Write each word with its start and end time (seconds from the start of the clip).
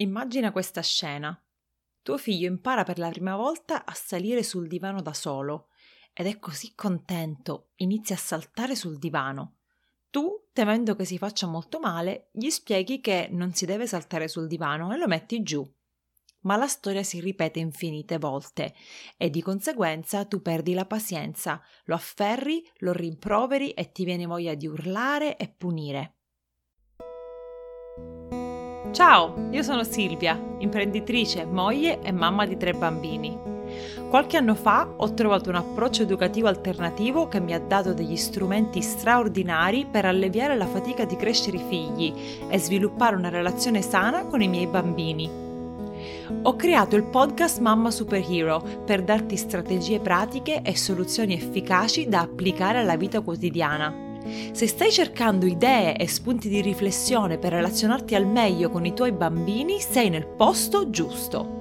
Immagina 0.00 0.50
questa 0.50 0.80
scena. 0.80 1.38
Tuo 2.00 2.16
figlio 2.16 2.48
impara 2.48 2.84
per 2.84 2.98
la 2.98 3.10
prima 3.10 3.36
volta 3.36 3.84
a 3.84 3.92
salire 3.92 4.42
sul 4.42 4.66
divano 4.66 5.02
da 5.02 5.12
solo 5.12 5.68
ed 6.14 6.26
è 6.26 6.38
così 6.38 6.72
contento, 6.74 7.72
inizia 7.76 8.14
a 8.14 8.18
saltare 8.18 8.74
sul 8.74 8.98
divano. 8.98 9.58
Tu, 10.08 10.48
temendo 10.54 10.96
che 10.96 11.04
si 11.04 11.18
faccia 11.18 11.46
molto 11.46 11.80
male, 11.80 12.30
gli 12.32 12.48
spieghi 12.48 13.02
che 13.02 13.28
non 13.30 13.52
si 13.52 13.66
deve 13.66 13.86
saltare 13.86 14.26
sul 14.26 14.46
divano 14.46 14.90
e 14.90 14.96
lo 14.96 15.06
metti 15.06 15.42
giù. 15.42 15.70
Ma 16.44 16.56
la 16.56 16.66
storia 16.66 17.02
si 17.02 17.20
ripete 17.20 17.58
infinite 17.58 18.16
volte 18.16 18.74
e 19.18 19.28
di 19.28 19.42
conseguenza 19.42 20.24
tu 20.24 20.40
perdi 20.40 20.72
la 20.72 20.86
pazienza, 20.86 21.62
lo 21.84 21.94
afferri, 21.94 22.66
lo 22.78 22.92
rimproveri 22.92 23.72
e 23.72 23.92
ti 23.92 24.04
viene 24.04 24.24
voglia 24.24 24.54
di 24.54 24.66
urlare 24.66 25.36
e 25.36 25.50
punire. 25.50 26.19
Ciao, 28.92 29.34
io 29.52 29.62
sono 29.62 29.84
Silvia, 29.84 30.36
imprenditrice, 30.58 31.44
moglie 31.44 32.00
e 32.02 32.10
mamma 32.10 32.44
di 32.44 32.56
tre 32.56 32.72
bambini. 32.72 33.38
Qualche 34.08 34.36
anno 34.36 34.56
fa 34.56 34.94
ho 34.96 35.14
trovato 35.14 35.48
un 35.48 35.54
approccio 35.54 36.02
educativo 36.02 36.48
alternativo 36.48 37.28
che 37.28 37.38
mi 37.38 37.54
ha 37.54 37.60
dato 37.60 37.94
degli 37.94 38.16
strumenti 38.16 38.82
straordinari 38.82 39.86
per 39.88 40.06
alleviare 40.06 40.56
la 40.56 40.66
fatica 40.66 41.04
di 41.04 41.14
crescere 41.14 41.58
i 41.58 41.64
figli 41.68 42.12
e 42.48 42.58
sviluppare 42.58 43.14
una 43.14 43.28
relazione 43.28 43.80
sana 43.80 44.24
con 44.24 44.42
i 44.42 44.48
miei 44.48 44.66
bambini. 44.66 45.30
Ho 46.42 46.56
creato 46.56 46.96
il 46.96 47.04
podcast 47.04 47.60
Mamma 47.60 47.92
Superhero 47.92 48.60
per 48.84 49.04
darti 49.04 49.36
strategie 49.36 50.00
pratiche 50.00 50.62
e 50.62 50.76
soluzioni 50.76 51.34
efficaci 51.34 52.08
da 52.08 52.22
applicare 52.22 52.78
alla 52.78 52.96
vita 52.96 53.20
quotidiana 53.20 54.08
se 54.52 54.66
stai 54.66 54.90
cercando 54.90 55.46
idee 55.46 55.96
e 55.96 56.08
spunti 56.08 56.48
di 56.48 56.60
riflessione 56.60 57.38
per 57.38 57.52
relazionarti 57.52 58.14
al 58.14 58.26
meglio 58.26 58.70
con 58.70 58.84
i 58.84 58.94
tuoi 58.94 59.12
bambini, 59.12 59.80
sei 59.80 60.10
nel 60.10 60.26
posto 60.26 60.90
giusto. 60.90 61.58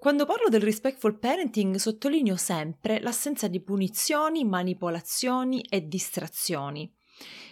Quando 0.00 0.24
parlo 0.24 0.48
del 0.48 0.62
respectful 0.62 1.18
parenting 1.18 1.76
sottolineo 1.76 2.36
sempre 2.36 3.00
l'assenza 3.00 3.48
di 3.48 3.60
punizioni, 3.60 4.46
manipolazioni 4.46 5.60
e 5.60 5.86
distrazioni. 5.86 6.90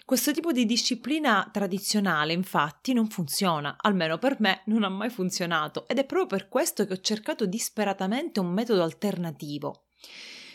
Questo 0.07 0.33
tipo 0.33 0.53
di 0.53 0.65
disciplina 0.65 1.51
tradizionale 1.53 2.33
infatti 2.33 2.95
non 2.95 3.09
funziona, 3.09 3.77
almeno 3.79 4.17
per 4.17 4.37
me 4.41 4.62
non 4.65 4.83
ha 4.83 4.89
mai 4.89 5.11
funzionato 5.11 5.87
ed 5.87 5.99
è 5.99 6.07
proprio 6.07 6.27
per 6.27 6.49
questo 6.49 6.87
che 6.87 6.95
ho 6.95 7.01
cercato 7.01 7.45
disperatamente 7.45 8.41
un 8.41 8.51
metodo 8.51 8.83
alternativo. 8.83 9.89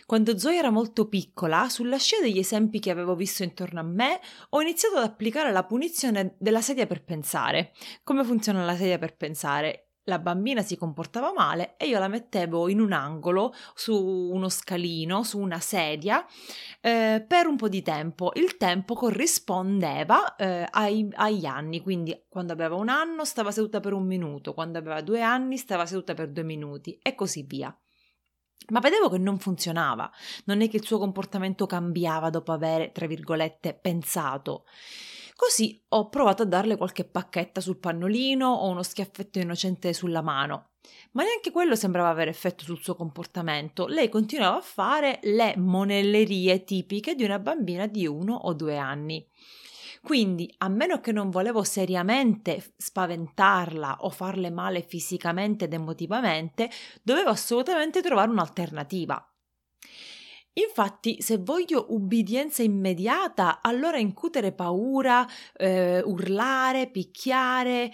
Quando 0.05 0.37
Zoe 0.37 0.57
era 0.57 0.69
molto 0.69 1.07
piccola, 1.07 1.69
sulla 1.69 1.97
scia 1.97 2.19
degli 2.19 2.39
esempi 2.39 2.79
che 2.79 2.91
avevo 2.91 3.15
visto 3.15 3.43
intorno 3.43 3.79
a 3.79 3.83
me, 3.83 4.19
ho 4.49 4.61
iniziato 4.61 4.97
ad 4.97 5.03
applicare 5.03 5.51
la 5.51 5.63
punizione 5.63 6.35
della 6.39 6.61
sedia 6.61 6.85
per 6.85 7.03
pensare. 7.03 7.71
Come 8.03 8.23
funziona 8.23 8.65
la 8.65 8.75
sedia 8.75 8.97
per 8.97 9.15
pensare? 9.15 9.87
La 10.07 10.19
bambina 10.19 10.61
si 10.61 10.75
comportava 10.75 11.31
male 11.31 11.75
e 11.77 11.87
io 11.87 11.97
la 11.97 12.09
mettevo 12.09 12.67
in 12.67 12.81
un 12.81 12.91
angolo, 12.91 13.53
su 13.73 13.95
uno 13.95 14.49
scalino, 14.49 15.23
su 15.23 15.39
una 15.39 15.61
sedia, 15.61 16.25
eh, 16.81 17.23
per 17.25 17.47
un 17.47 17.55
po' 17.55 17.69
di 17.69 17.81
tempo. 17.81 18.31
Il 18.35 18.57
tempo 18.57 18.95
corrispondeva 18.95 20.35
eh, 20.35 20.67
ai, 20.69 21.07
agli 21.13 21.45
anni, 21.45 21.79
quindi 21.79 22.25
quando 22.27 22.51
aveva 22.51 22.75
un 22.75 22.89
anno 22.89 23.23
stava 23.23 23.51
seduta 23.51 23.79
per 23.79 23.93
un 23.93 24.05
minuto, 24.05 24.53
quando 24.53 24.77
aveva 24.77 24.99
due 24.99 25.21
anni 25.21 25.55
stava 25.55 25.85
seduta 25.85 26.13
per 26.13 26.29
due 26.29 26.43
minuti 26.43 26.99
e 27.01 27.15
così 27.15 27.43
via. 27.43 27.73
Ma 28.69 28.79
vedevo 28.79 29.09
che 29.09 29.17
non 29.17 29.39
funzionava, 29.39 30.09
non 30.45 30.61
è 30.61 30.69
che 30.69 30.77
il 30.77 30.85
suo 30.85 30.97
comportamento 30.97 31.65
cambiava 31.65 32.29
dopo 32.29 32.51
aver, 32.53 32.91
tra 32.91 33.07
virgolette, 33.07 33.73
pensato. 33.73 34.65
Così 35.35 35.83
ho 35.89 36.09
provato 36.09 36.43
a 36.43 36.45
darle 36.45 36.77
qualche 36.77 37.03
pacchetta 37.03 37.59
sul 37.59 37.79
pannolino 37.79 38.47
o 38.47 38.69
uno 38.69 38.83
schiaffetto 38.83 39.39
innocente 39.39 39.91
sulla 39.91 40.21
mano. 40.21 40.69
Ma 41.11 41.23
neanche 41.23 41.51
quello 41.51 41.75
sembrava 41.75 42.09
avere 42.09 42.29
effetto 42.29 42.63
sul 42.63 42.81
suo 42.81 42.95
comportamento. 42.95 43.85
Lei 43.87 44.09
continuava 44.09 44.57
a 44.57 44.61
fare 44.61 45.19
le 45.23 45.55
monellerie 45.57 46.63
tipiche 46.63 47.15
di 47.15 47.23
una 47.23 47.39
bambina 47.39 47.87
di 47.87 48.07
uno 48.07 48.35
o 48.35 48.53
due 48.53 48.77
anni. 48.77 49.27
Quindi, 50.05 50.53
a 50.57 50.67
meno 50.67 50.99
che 50.99 51.13
non 51.13 51.29
volevo 51.29 51.63
seriamente 51.63 52.73
spaventarla 52.75 53.99
o 54.01 54.09
farle 54.09 54.49
male 54.49 54.81
fisicamente 54.81 55.63
ed 55.63 55.73
emotivamente, 55.73 56.69
dovevo 57.01 57.29
assolutamente 57.29 58.01
trovare 58.01 58.29
un'alternativa. 58.29 59.25
Infatti, 60.55 61.21
se 61.21 61.37
voglio 61.37 61.85
ubbidienza 61.91 62.63
immediata, 62.63 63.61
allora 63.61 63.97
incutere 63.97 64.51
paura, 64.51 65.25
eh, 65.55 66.01
urlare, 66.01 66.89
picchiare 66.89 67.89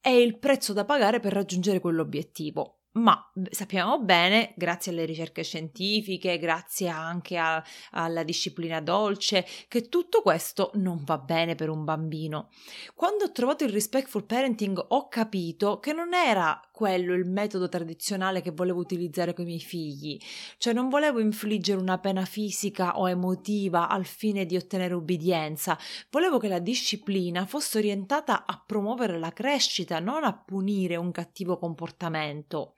è 0.00 0.10
il 0.10 0.40
prezzo 0.40 0.72
da 0.72 0.84
pagare 0.84 1.20
per 1.20 1.32
raggiungere 1.32 1.78
quell'obiettivo 1.78 2.81
ma 2.92 3.30
sappiamo 3.50 4.00
bene, 4.00 4.52
grazie 4.56 4.92
alle 4.92 5.04
ricerche 5.04 5.42
scientifiche, 5.42 6.38
grazie 6.38 6.88
anche 6.88 7.38
a, 7.38 7.62
alla 7.92 8.22
disciplina 8.22 8.80
dolce, 8.80 9.46
che 9.68 9.88
tutto 9.88 10.20
questo 10.22 10.70
non 10.74 11.02
va 11.04 11.18
bene 11.18 11.54
per 11.54 11.70
un 11.70 11.84
bambino. 11.84 12.50
Quando 12.94 13.24
ho 13.24 13.32
trovato 13.32 13.64
il 13.64 13.70
respectful 13.70 14.24
parenting 14.24 14.84
ho 14.88 15.08
capito 15.08 15.78
che 15.78 15.92
non 15.92 16.12
era 16.12 16.60
quello 16.82 17.14
il 17.14 17.26
metodo 17.26 17.68
tradizionale 17.68 18.40
che 18.40 18.50
volevo 18.50 18.80
utilizzare 18.80 19.34
con 19.34 19.44
i 19.44 19.46
miei 19.46 19.60
figli, 19.60 20.18
cioè 20.58 20.72
non 20.72 20.88
volevo 20.88 21.20
infliggere 21.20 21.80
una 21.80 21.98
pena 21.98 22.24
fisica 22.24 22.98
o 22.98 23.08
emotiva 23.08 23.88
al 23.88 24.04
fine 24.04 24.46
di 24.46 24.56
ottenere 24.56 24.92
ubbidienza, 24.92 25.78
volevo 26.10 26.38
che 26.38 26.48
la 26.48 26.58
disciplina 26.58 27.46
fosse 27.46 27.78
orientata 27.78 28.44
a 28.44 28.60
promuovere 28.66 29.20
la 29.20 29.32
crescita, 29.32 30.00
non 30.00 30.24
a 30.24 30.36
punire 30.36 30.96
un 30.96 31.12
cattivo 31.12 31.56
comportamento. 31.56 32.74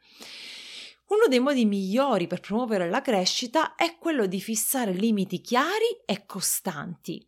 Uno 1.07 1.27
dei 1.27 1.41
modi 1.41 1.65
migliori 1.65 2.27
per 2.27 2.41
promuovere 2.41 2.91
la 2.91 3.01
crescita 3.01 3.75
è 3.75 3.97
quello 3.99 4.27
di 4.27 4.39
fissare 4.39 4.93
limiti 4.93 5.41
chiari 5.41 6.03
e 6.05 6.27
costanti. 6.27 7.27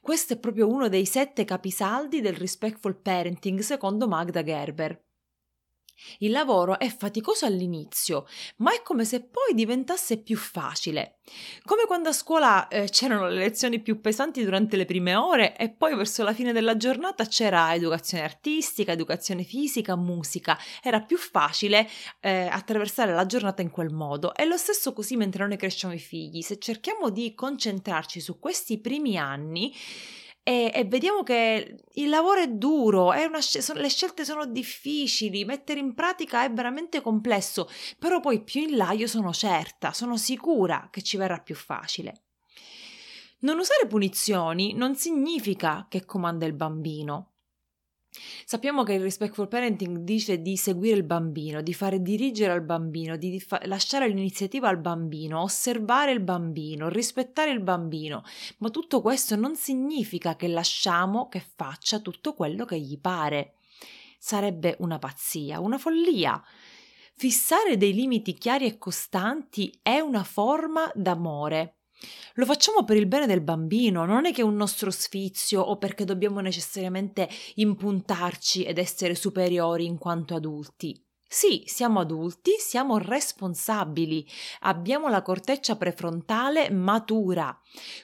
Questo 0.00 0.32
è 0.32 0.38
proprio 0.40 0.66
uno 0.66 0.88
dei 0.88 1.06
sette 1.06 1.44
capisaldi 1.44 2.20
del 2.20 2.34
respectful 2.34 3.00
parenting 3.00 3.60
secondo 3.60 4.08
Magda 4.08 4.42
Gerber. 4.42 5.04
Il 6.18 6.30
lavoro 6.30 6.78
è 6.78 6.88
faticoso 6.88 7.46
all'inizio, 7.46 8.26
ma 8.56 8.72
è 8.72 8.82
come 8.82 9.04
se 9.04 9.20
poi 9.20 9.54
diventasse 9.54 10.18
più 10.18 10.36
facile. 10.36 11.20
Come 11.64 11.84
quando 11.86 12.08
a 12.08 12.12
scuola 12.12 12.68
eh, 12.68 12.88
c'erano 12.88 13.28
le 13.28 13.36
lezioni 13.36 13.80
più 13.80 14.00
pesanti 14.00 14.42
durante 14.42 14.76
le 14.76 14.84
prime 14.84 15.14
ore 15.14 15.56
e 15.56 15.70
poi 15.70 15.94
verso 15.94 16.24
la 16.24 16.32
fine 16.32 16.52
della 16.52 16.76
giornata 16.76 17.26
c'era 17.26 17.74
educazione 17.74 18.24
artistica, 18.24 18.92
educazione 18.92 19.44
fisica, 19.44 19.96
musica. 19.96 20.58
Era 20.82 21.00
più 21.00 21.16
facile 21.16 21.88
eh, 22.20 22.48
attraversare 22.50 23.14
la 23.14 23.26
giornata 23.26 23.62
in 23.62 23.70
quel 23.70 23.92
modo. 23.92 24.34
E 24.34 24.44
lo 24.44 24.56
stesso 24.56 24.92
così 24.92 25.16
mentre 25.16 25.46
noi 25.46 25.56
cresciamo 25.56 25.94
i 25.94 25.98
figli. 25.98 26.42
Se 26.42 26.58
cerchiamo 26.58 27.10
di 27.10 27.34
concentrarci 27.34 28.20
su 28.20 28.38
questi 28.38 28.80
primi 28.80 29.16
anni, 29.16 29.72
e, 30.50 30.72
e 30.74 30.84
vediamo 30.84 31.22
che 31.22 31.76
il 31.92 32.08
lavoro 32.08 32.40
è 32.40 32.48
duro, 32.48 33.12
è 33.12 33.30
scel- 33.40 33.78
le 33.78 33.88
scelte 33.88 34.24
sono 34.24 34.46
difficili, 34.46 35.44
mettere 35.44 35.78
in 35.78 35.94
pratica 35.94 36.42
è 36.42 36.50
veramente 36.50 37.00
complesso, 37.00 37.68
però 38.00 38.18
poi 38.18 38.42
più 38.42 38.62
in 38.62 38.76
là 38.76 38.90
io 38.90 39.06
sono 39.06 39.32
certa, 39.32 39.92
sono 39.92 40.16
sicura 40.16 40.88
che 40.90 41.02
ci 41.02 41.16
verrà 41.16 41.38
più 41.38 41.54
facile. 41.54 42.22
Non 43.42 43.60
usare 43.60 43.86
punizioni 43.86 44.74
non 44.74 44.96
significa 44.96 45.86
che 45.88 46.04
comanda 46.04 46.46
il 46.46 46.52
bambino, 46.52 47.29
Sappiamo 48.44 48.82
che 48.82 48.94
il 48.94 49.02
respectful 49.02 49.46
parenting 49.46 49.98
dice 49.98 50.42
di 50.42 50.56
seguire 50.56 50.96
il 50.96 51.04
bambino, 51.04 51.62
di 51.62 51.72
fare 51.72 52.02
dirigere 52.02 52.52
al 52.52 52.62
bambino, 52.62 53.16
di 53.16 53.38
fa- 53.38 53.60
lasciare 53.66 54.08
l'iniziativa 54.08 54.68
al 54.68 54.78
bambino, 54.78 55.40
osservare 55.40 56.10
il 56.10 56.20
bambino, 56.20 56.88
rispettare 56.88 57.52
il 57.52 57.60
bambino, 57.60 58.24
ma 58.58 58.70
tutto 58.70 59.00
questo 59.00 59.36
non 59.36 59.54
significa 59.54 60.34
che 60.34 60.48
lasciamo 60.48 61.28
che 61.28 61.40
faccia 61.40 62.00
tutto 62.00 62.34
quello 62.34 62.64
che 62.64 62.80
gli 62.80 62.98
pare. 62.98 63.54
Sarebbe 64.18 64.76
una 64.80 64.98
pazzia, 64.98 65.60
una 65.60 65.78
follia. 65.78 66.42
Fissare 67.14 67.76
dei 67.76 67.94
limiti 67.94 68.34
chiari 68.34 68.66
e 68.66 68.76
costanti 68.76 69.78
è 69.82 70.00
una 70.00 70.24
forma 70.24 70.90
d'amore 70.94 71.79
lo 72.34 72.44
facciamo 72.44 72.84
per 72.84 72.96
il 72.96 73.06
bene 73.06 73.26
del 73.26 73.40
bambino, 73.40 74.04
non 74.04 74.26
è 74.26 74.32
che 74.32 74.40
è 74.40 74.44
un 74.44 74.56
nostro 74.56 74.90
sfizio 74.90 75.60
o 75.60 75.76
perché 75.76 76.04
dobbiamo 76.04 76.40
necessariamente 76.40 77.28
impuntarci 77.56 78.64
ed 78.64 78.78
essere 78.78 79.14
superiori 79.14 79.84
in 79.84 79.98
quanto 79.98 80.34
adulti. 80.34 81.04
Sì, 81.32 81.62
siamo 81.64 82.00
adulti, 82.00 82.56
siamo 82.58 82.98
responsabili, 82.98 84.26
abbiamo 84.62 85.08
la 85.08 85.22
corteccia 85.22 85.76
prefrontale 85.76 86.72
matura, 86.72 87.56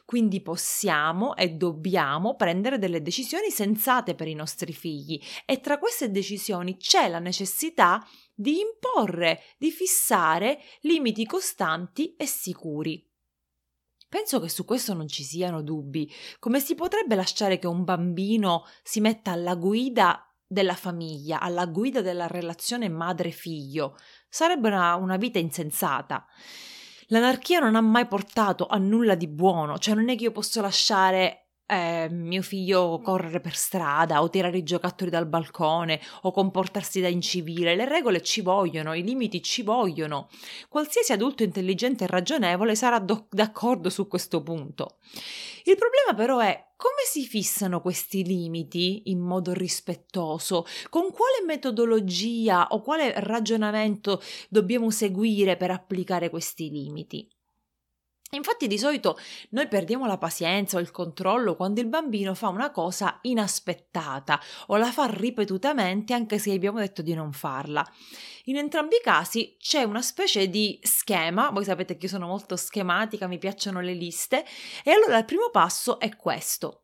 quindi 0.05 0.41
possiamo 0.41 1.35
e 1.35 1.51
dobbiamo 1.51 2.37
prendere 2.37 2.79
delle 2.79 3.03
decisioni 3.03 3.51
sensate 3.51 4.15
per 4.15 4.29
i 4.29 4.35
nostri 4.35 4.73
figli 4.73 5.21
e 5.45 5.59
tra 5.59 5.81
queste 5.81 6.13
decisioni 6.13 6.77
c'è 6.77 7.09
la 7.09 7.19
necessità 7.19 8.07
di 8.33 8.61
imporre, 8.61 9.43
di 9.59 9.73
fissare 9.73 10.61
limiti 10.83 11.27
costanti 11.27 12.15
e 12.17 12.27
sicuri. 12.27 13.06
Penso 14.09 14.41
che 14.41 14.49
su 14.49 14.65
questo 14.65 14.95
non 14.95 15.09
ci 15.09 15.25
siano 15.25 15.63
dubbi. 15.63 16.13
Come 16.39 16.61
si 16.61 16.75
potrebbe 16.75 17.15
lasciare 17.17 17.59
che 17.59 17.67
un 17.67 17.85
bambino 17.85 18.65
si 18.83 19.01
metta 19.01 19.33
alla 19.33 19.57
guida 19.57 20.23
della 20.47 20.75
famiglia, 20.75 21.41
alla 21.41 21.67
guida 21.67 22.03
della 22.03 22.27
relazione 22.27 22.89
madre-figlio? 22.89 23.97
Sarebbe 24.29 24.69
una, 24.69 24.95
una 24.95 25.17
vita 25.17 25.39
insensata. 25.39 26.27
L'anarchia 27.09 27.61
non 27.61 27.77
ha 27.77 27.81
mai 27.81 28.07
portato 28.07 28.67
a 28.67 28.79
nulla 28.79 29.15
di 29.15 29.29
buono, 29.29 29.79
cioè 29.79 29.95
non 29.95 30.09
è 30.09 30.17
che 30.17 30.25
io 30.25 30.33
posso 30.33 30.61
lasciare 30.61 31.46
eh, 31.67 32.09
mio 32.11 32.43
figlio 32.43 33.01
correre 33.03 33.41
per 33.41 33.57
strada 33.57 34.23
o 34.23 34.31
tirare 34.31 34.59
i 34.59 34.63
giocattoli 34.63 35.11
dal 35.11 35.27
balcone 35.27 36.01
o 36.23 36.31
comportarsi 36.31 37.01
da 37.01 37.09
incivile. 37.09 37.75
Le 37.75 37.89
regole 37.89 38.23
ci 38.23 38.41
vogliono, 38.41 38.95
i 38.95 39.03
limiti 39.03 39.43
ci 39.43 39.63
vogliono. 39.63 40.29
Qualsiasi 40.69 41.13
adulto 41.13 41.43
intelligente 41.43 42.05
e 42.05 42.07
ragionevole 42.07 42.75
sarà 42.75 42.99
do- 42.99 43.27
d'accordo 43.31 43.91
su 43.91 44.07
questo 44.07 44.43
punto. 44.43 44.99
Il 45.65 45.77
problema 45.77 46.15
però 46.15 46.39
è 46.39 46.65
come 46.77 47.03
si 47.07 47.25
fissano 47.25 47.81
questi 47.81 48.23
limiti 48.23 49.03
in 49.07 49.19
modo 49.19 49.53
rispettoso? 49.53 50.65
Con 50.91 51.11
quale 51.11 51.43
metodologia 51.45 52.69
o 52.69 52.83
quale 52.83 53.19
ragionamento 53.21 54.21
dobbiamo 54.49 54.91
seguire 54.91 55.57
per 55.57 55.71
applicare 55.71 56.31
questi 56.31 56.71
limiti? 56.71 57.29
Infatti 58.37 58.67
di 58.67 58.79
solito 58.79 59.19
noi 59.51 59.67
perdiamo 59.67 60.07
la 60.07 60.19
pazienza 60.19 60.77
o 60.77 60.81
il 60.81 60.91
controllo 60.91 61.57
quando 61.57 61.81
il 61.81 61.87
bambino 61.87 62.35
fa 62.35 62.49
una 62.49 62.71
cosa 62.71 63.19
inaspettata 63.23 64.41
o 64.67 64.77
la 64.77 64.93
fa 64.93 65.07
ripetutamente 65.11 66.13
anche 66.13 66.39
se 66.39 66.53
abbiamo 66.53 66.79
detto 66.79 67.03
di 67.03 67.15
non 67.15 67.33
farla. 67.33 67.85
In 68.45 68.57
entrambi 68.57 68.97
i 68.97 69.01
casi 69.03 69.57
c'è 69.59 69.83
una 69.83 70.03
specie 70.03 70.49
di 70.49 70.79
schema, 70.83 71.51
voi 71.51 71.65
sapete 71.65 71.97
che 71.97 72.05
io 72.05 72.11
sono 72.11 72.27
molto 72.27 72.57
schematica, 72.57 73.27
mi 73.27 73.39
piacciono 73.39 73.81
le 73.81 73.95
liste, 73.95 74.45
e 74.85 74.93
allora 74.93 75.19
il 75.19 75.25
primo 75.25 75.51
passo 75.51 75.99
è 75.99 76.15
questo. 76.17 76.83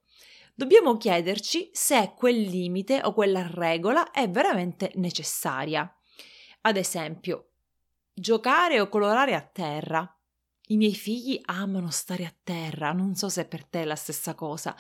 Dobbiamo 0.55 0.97
chiederci 0.97 1.71
se 1.73 2.15
quel 2.17 2.41
limite 2.41 3.01
o 3.05 3.13
quella 3.13 3.47
regola 3.49 4.11
è 4.11 4.29
veramente 4.29 4.91
necessaria. 4.97 5.91
Ad 6.63 6.77
esempio, 6.77 7.51
giocare 8.13 8.81
o 8.81 8.89
colorare 8.89 9.35
a 9.35 9.41
terra 9.41 10.17
i 10.69 10.77
miei 10.77 10.95
figli 10.95 11.41
amano 11.45 11.91
stare 11.91 12.25
a 12.25 12.35
terra, 12.43 12.93
non 12.93 13.15
so 13.15 13.29
se 13.29 13.45
per 13.47 13.65
te 13.67 13.83
è 13.83 13.85
la 13.85 13.97
stessa 13.97 14.35
cosa. 14.35 14.77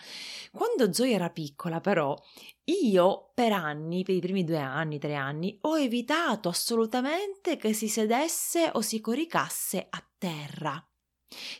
Quando 0.50 0.92
Zoe 0.92 1.12
era 1.12 1.30
piccola, 1.30 1.80
però, 1.80 2.16
io 2.64 3.32
per 3.34 3.52
anni, 3.52 4.02
per 4.04 4.14
i 4.14 4.20
primi 4.20 4.44
due 4.44 4.60
anni, 4.60 4.98
tre 4.98 5.14
anni, 5.14 5.58
ho 5.62 5.78
evitato 5.78 6.48
assolutamente 6.48 7.56
che 7.56 7.72
si 7.72 7.88
sedesse 7.88 8.70
o 8.72 8.80
si 8.80 9.00
coricasse 9.00 9.86
a 9.90 10.04
terra 10.16 10.86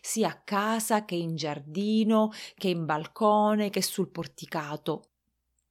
sia 0.01 0.29
a 0.29 0.43
casa 0.43 1.07
che 1.07 1.15
in 1.15 1.35
giardino, 1.35 2.31
che 2.57 2.69
in 2.69 2.85
balcone, 2.85 3.71
che 3.71 3.81
sul 3.83 4.11
porticato. 4.11 5.13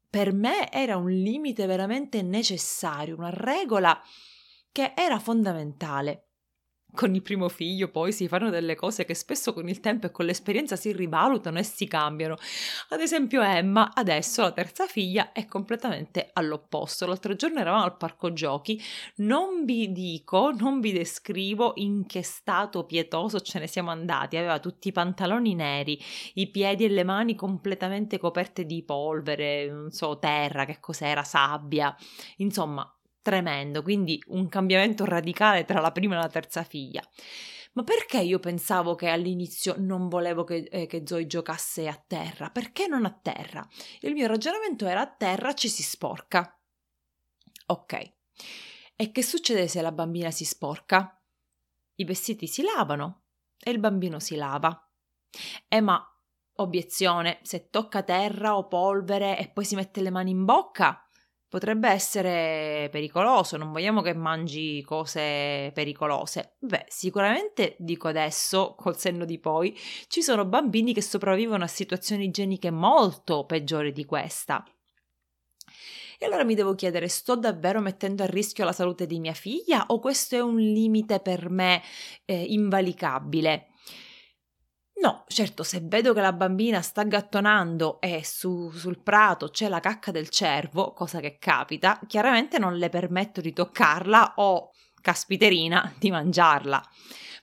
Per 0.09 0.33
me 0.33 0.71
era 0.71 0.97
un 0.97 1.09
limite 1.09 1.67
veramente 1.67 2.21
necessario, 2.21 3.15
una 3.15 3.29
regola 3.29 4.01
che 4.71 4.93
era 4.95 5.19
fondamentale 5.19 6.30
con 6.93 7.13
il 7.15 7.21
primo 7.21 7.49
figlio 7.49 7.89
poi 7.89 8.11
si 8.11 8.27
fanno 8.27 8.49
delle 8.49 8.75
cose 8.75 9.05
che 9.05 9.13
spesso 9.13 9.53
con 9.53 9.67
il 9.69 9.79
tempo 9.79 10.07
e 10.07 10.11
con 10.11 10.25
l'esperienza 10.25 10.75
si 10.75 10.91
rivalutano 10.91 11.59
e 11.59 11.63
si 11.63 11.87
cambiano. 11.87 12.37
Ad 12.89 12.99
esempio 12.99 13.41
Emma, 13.41 13.91
adesso 13.93 14.41
la 14.41 14.51
terza 14.51 14.85
figlia, 14.85 15.31
è 15.31 15.45
completamente 15.45 16.29
all'opposto. 16.33 17.05
L'altro 17.05 17.35
giorno 17.35 17.59
eravamo 17.59 17.83
al 17.83 17.97
parco 17.97 18.33
giochi, 18.33 18.81
non 19.17 19.65
vi 19.65 19.91
dico, 19.91 20.51
non 20.51 20.79
vi 20.79 20.91
descrivo 20.91 21.73
in 21.75 22.05
che 22.05 22.23
stato 22.23 22.85
pietoso 22.85 23.39
ce 23.39 23.59
ne 23.59 23.67
siamo 23.67 23.91
andati. 23.91 24.37
Aveva 24.37 24.59
tutti 24.59 24.89
i 24.89 24.91
pantaloni 24.91 25.55
neri, 25.55 25.99
i 26.35 26.47
piedi 26.47 26.85
e 26.85 26.89
le 26.89 27.03
mani 27.03 27.35
completamente 27.35 28.17
coperte 28.17 28.65
di 28.65 28.83
polvere, 28.83 29.69
non 29.69 29.91
so, 29.91 30.19
terra, 30.19 30.65
che 30.65 30.79
cos'era, 30.79 31.23
sabbia. 31.23 31.95
Insomma, 32.37 32.89
tremendo, 33.21 33.81
quindi 33.81 34.21
un 34.27 34.47
cambiamento 34.49 35.05
radicale 35.05 35.65
tra 35.65 35.79
la 35.79 35.91
prima 35.91 36.15
e 36.15 36.19
la 36.19 36.29
terza 36.29 36.63
figlia. 36.63 37.01
Ma 37.73 37.83
perché 37.83 38.19
io 38.19 38.39
pensavo 38.39 38.95
che 38.95 39.07
all'inizio 39.07 39.75
non 39.77 40.09
volevo 40.09 40.43
che, 40.43 40.67
eh, 40.69 40.87
che 40.87 41.03
Zoe 41.05 41.25
giocasse 41.25 41.87
a 41.87 42.03
terra? 42.05 42.49
Perché 42.49 42.87
non 42.87 43.05
a 43.05 43.11
terra? 43.11 43.65
Il 44.01 44.13
mio 44.13 44.27
ragionamento 44.27 44.85
era 44.87 45.01
a 45.01 45.07
terra 45.07 45.53
ci 45.53 45.69
si 45.69 45.81
sporca. 45.81 46.59
Ok. 47.67 48.13
E 48.95 49.11
che 49.11 49.23
succede 49.23 49.69
se 49.69 49.81
la 49.81 49.93
bambina 49.93 50.31
si 50.31 50.43
sporca? 50.43 51.17
I 51.95 52.03
vestiti 52.03 52.45
si 52.45 52.61
lavano 52.61 53.23
e 53.57 53.71
il 53.71 53.79
bambino 53.79 54.19
si 54.19 54.35
lava. 54.35 54.89
Eh 55.69 55.79
ma, 55.79 56.05
obiezione, 56.55 57.39
se 57.41 57.69
tocca 57.69 58.03
terra 58.03 58.57
o 58.57 58.67
polvere 58.67 59.39
e 59.39 59.49
poi 59.49 59.63
si 59.63 59.75
mette 59.75 60.01
le 60.01 60.09
mani 60.09 60.31
in 60.31 60.43
bocca, 60.43 61.07
potrebbe 61.51 61.89
essere 61.89 62.87
pericoloso, 62.93 63.57
non 63.57 63.73
vogliamo 63.73 64.01
che 64.01 64.13
mangi 64.13 64.81
cose 64.83 65.71
pericolose. 65.73 66.55
Beh, 66.59 66.85
sicuramente 66.87 67.75
dico 67.77 68.07
adesso, 68.07 68.73
col 68.77 68.97
senno 68.97 69.25
di 69.25 69.37
poi, 69.37 69.77
ci 70.07 70.21
sono 70.21 70.45
bambini 70.45 70.93
che 70.93 71.01
sopravvivono 71.01 71.65
a 71.65 71.67
situazioni 71.67 72.23
igieniche 72.23 72.71
molto 72.71 73.43
peggiori 73.45 73.91
di 73.91 74.05
questa. 74.05 74.63
E 76.17 76.25
allora 76.25 76.45
mi 76.45 76.55
devo 76.55 76.73
chiedere, 76.73 77.09
sto 77.09 77.35
davvero 77.35 77.81
mettendo 77.81 78.23
a 78.23 78.27
rischio 78.27 78.63
la 78.63 78.71
salute 78.71 79.05
di 79.05 79.19
mia 79.19 79.33
figlia 79.33 79.87
o 79.87 79.99
questo 79.99 80.35
è 80.37 80.39
un 80.39 80.55
limite 80.55 81.19
per 81.19 81.49
me 81.49 81.81
eh, 82.23 82.45
invalicabile? 82.45 83.70
No, 85.01 85.23
certo, 85.27 85.63
se 85.63 85.79
vedo 85.81 86.13
che 86.13 86.21
la 86.21 86.31
bambina 86.31 86.79
sta 86.81 87.01
gattonando 87.01 87.99
e 87.99 88.23
su, 88.23 88.69
sul 88.69 89.01
prato 89.01 89.49
c'è 89.49 89.67
la 89.67 89.79
cacca 89.79 90.11
del 90.11 90.29
cervo, 90.29 90.93
cosa 90.93 91.19
che 91.19 91.37
capita, 91.39 91.99
chiaramente 92.05 92.59
non 92.59 92.77
le 92.77 92.89
permetto 92.89 93.41
di 93.41 93.51
toccarla 93.51 94.33
o, 94.35 94.69
caspiterina, 95.01 95.91
di 95.97 96.11
mangiarla. 96.11 96.87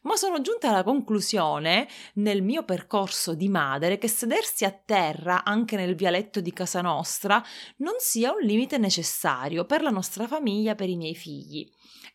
Ma 0.02 0.14
sono 0.14 0.40
giunta 0.40 0.69
alla 0.69 0.84
conclusione, 0.84 1.88
nel 2.14 2.43
mio 2.43 2.62
percorso 2.62 3.34
di 3.34 3.49
madre, 3.49 3.99
che 3.99 4.06
sedersi 4.06 4.64
a 4.64 4.70
terra 4.70 5.43
anche 5.43 5.75
nel 5.75 5.96
vialetto 5.96 6.40
di 6.40 6.52
casa 6.52 6.81
nostra 6.81 7.44
non 7.78 7.94
sia 7.99 8.31
un 8.31 8.40
limite 8.40 8.78
necessario 8.78 9.64
per 9.64 9.82
la 9.82 9.90
nostra 9.90 10.28
famiglia, 10.28 10.76
per 10.76 10.88
i 10.88 10.96
miei 10.96 11.16
figli. 11.16 11.69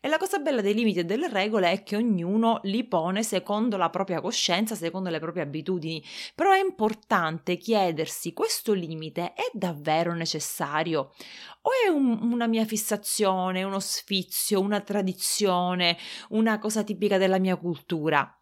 E 0.04 0.08
la 0.08 0.18
cosa 0.18 0.36
bella 0.36 0.60
dei 0.60 0.74
limiti 0.74 0.98
e 0.98 1.04
delle 1.06 1.30
regole 1.30 1.70
è 1.70 1.82
che 1.82 1.96
ognuno 1.96 2.60
li 2.64 2.84
pone 2.84 3.22
secondo 3.22 3.78
la 3.78 3.88
propria 3.88 4.20
coscienza, 4.20 4.74
secondo 4.74 5.08
le 5.08 5.18
proprie 5.18 5.42
abitudini. 5.44 6.04
Però 6.34 6.52
è 6.52 6.60
importante 6.60 7.56
chiedersi: 7.56 8.34
questo 8.34 8.74
limite 8.74 9.32
è 9.32 9.50
davvero 9.54 10.12
necessario? 10.12 11.14
O 11.62 11.70
è 11.86 11.88
un, 11.88 12.18
una 12.20 12.46
mia 12.46 12.66
fissazione, 12.66 13.62
uno 13.62 13.80
sfizio, 13.80 14.60
una 14.60 14.82
tradizione, 14.82 15.96
una 16.28 16.58
cosa 16.58 16.84
tipica 16.84 17.16
della 17.16 17.38
mia 17.38 17.56
cultura? 17.56 18.33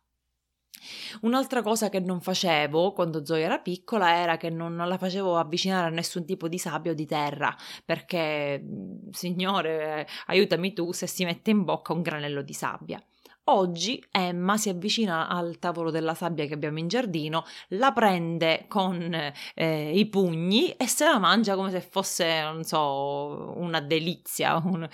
Un'altra 1.23 1.63
cosa 1.63 1.89
che 1.89 2.01
non 2.01 2.21
facevo 2.21 2.93
quando 2.93 3.25
Zoe 3.25 3.43
era 3.43 3.59
piccola 3.59 4.15
era 4.17 4.37
che 4.37 4.51
non, 4.51 4.75
non, 4.75 4.89
la 4.89 4.99
facevo 4.99 5.37
avvicinare 5.39 5.87
a 5.87 5.91
nessun 5.91 6.25
tipo 6.25 6.49
di 6.49 6.59
sabbia 6.59 6.93
o 6.93 6.95
di 6.95 7.07
terra, 7.07 7.55
perché, 7.85 8.61
mhmm, 8.63 9.11
signore, 9.11 10.07
aiutami 10.27 10.73
tu 10.73 10.93
se 10.93 11.07
si 11.07 11.25
mette 11.25 11.51
in 11.51 11.65
bocca 11.65 11.93
un 11.93 12.03
granello 12.03 12.43
di 12.43 12.53
sabbia. 12.53 13.03
Oggi 13.47 14.03
Emma 14.13 14.57
si 14.57 14.69
avvicina 14.69 15.27
al 15.27 15.59
tavolo 15.59 15.91
della 15.91 16.15
sabbia 16.15 16.47
che 16.47 16.55
abbiamo 16.55 16.79
in 16.79 16.87
giardino, 16.87 17.45
la 17.71 17.91
prende 17.91 18.67
con 18.69 19.13
eh, 19.55 19.99
i 19.99 20.07
pugni 20.07 20.71
e 20.71 20.87
se 20.87 21.05
la 21.05 21.19
mangia 21.19 21.57
come 21.57 21.71
se 21.73 21.81
fosse, 21.81 22.41
non 22.43 22.63
so, 22.63 23.53
una 23.57 23.81
delizia, 23.81 24.57
un, 24.65 24.89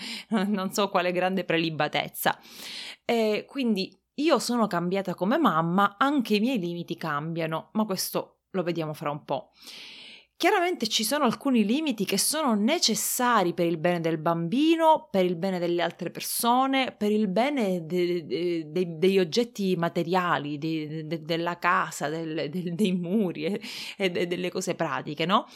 non 0.48 0.72
so 0.72 0.88
quale 0.88 1.12
grande 1.12 1.44
prelibatezza. 1.44 2.38
E 3.04 3.44
quindi 3.46 3.94
io 4.18 4.38
sono 4.38 4.66
cambiata 4.66 5.14
come 5.14 5.38
mamma, 5.38 5.96
anche 5.98 6.36
i 6.36 6.40
miei 6.40 6.58
limiti 6.58 6.96
cambiano, 6.96 7.70
ma 7.72 7.84
questo 7.84 8.40
lo 8.50 8.62
vediamo 8.62 8.94
fra 8.94 9.10
un 9.10 9.24
po'. 9.24 9.50
Chiaramente 10.36 10.86
ci 10.86 11.02
sono 11.02 11.24
alcuni 11.24 11.64
limiti 11.64 12.04
che 12.04 12.16
sono 12.16 12.54
necessari 12.54 13.54
per 13.54 13.66
il 13.66 13.76
bene 13.76 13.98
del 13.98 14.18
bambino, 14.18 15.08
per 15.10 15.24
il 15.24 15.34
bene 15.34 15.58
delle 15.58 15.82
altre 15.82 16.12
persone, 16.12 16.94
per 16.96 17.10
il 17.10 17.26
bene 17.26 17.84
de, 17.86 18.24
de, 18.24 18.70
de, 18.70 18.98
degli 18.98 19.18
oggetti 19.18 19.74
materiali, 19.74 20.56
della 20.58 21.58
casa, 21.58 22.08
del, 22.08 22.48
dei 22.50 22.92
muri 22.92 23.46
e, 23.46 23.60
e 23.96 24.10
delle 24.10 24.50
cose 24.52 24.76
pratiche, 24.76 25.26
no? 25.26 25.48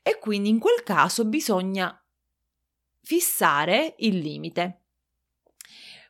E 0.00 0.18
quindi 0.20 0.48
in 0.48 0.60
quel 0.60 0.84
caso 0.84 1.24
bisogna 1.24 2.00
fissare 3.02 3.96
il 3.98 4.18
limite. 4.18 4.83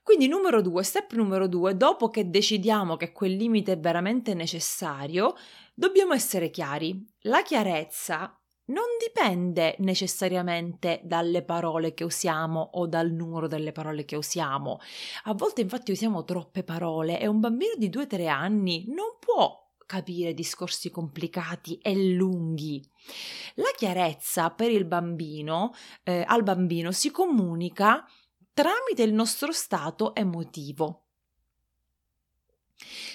Quindi 0.05 0.29
numero 0.29 0.61
due, 0.61 0.83
step 0.83 1.15
numero 1.15 1.49
due, 1.49 1.79
dopo 1.79 2.11
che 2.11 2.29
decidiamo 2.29 2.95
che 2.97 3.11
quel 3.11 3.37
limite 3.37 3.73
è 3.73 3.79
veramente 3.79 4.35
necessario, 4.35 5.35
dobbiamo 5.73 6.13
essere 6.13 6.51
chiari. 6.51 7.03
La 7.23 7.41
chiarezza 7.41 8.39
non 8.67 8.85
dipende 9.03 9.77
necessariamente 9.79 11.01
dalle 11.05 11.43
parole 11.43 11.95
che 11.95 12.05
usiamo 12.05 12.61
o 12.75 12.87
dal 12.87 13.13
numero 13.13 13.49
delle 13.49 13.73
parole 13.73 14.05
che 14.05 14.17
usiamo. 14.17 14.79
A 15.25 15.33
volte 15.33 15.63
infatti 15.63 15.91
usiamo 15.91 16.23
troppe 16.25 16.65
parole 16.65 17.19
e 17.19 17.27
un 17.27 17.41
bambino 17.41 17.73
di 17.79 17.89
2-3 17.89 18.29
anni 18.29 18.85
non 18.89 19.17
può 19.19 19.65
capire 19.87 20.35
discorsi 20.35 20.91
complicati 20.91 21.79
e 21.79 21.97
lunghi. 22.13 22.87
La 23.55 23.71
chiarezza 23.75 24.51
per 24.51 24.71
il 24.71 24.85
bambino, 24.85 25.73
eh, 26.03 26.25
al 26.27 26.43
bambino 26.43 26.93
si 26.93 27.11
comunica 27.11 28.07
tramite 28.55 29.03
il 29.03 29.13
nostro 29.13 29.53
stato 29.53 30.15
emotivo. 30.15 31.01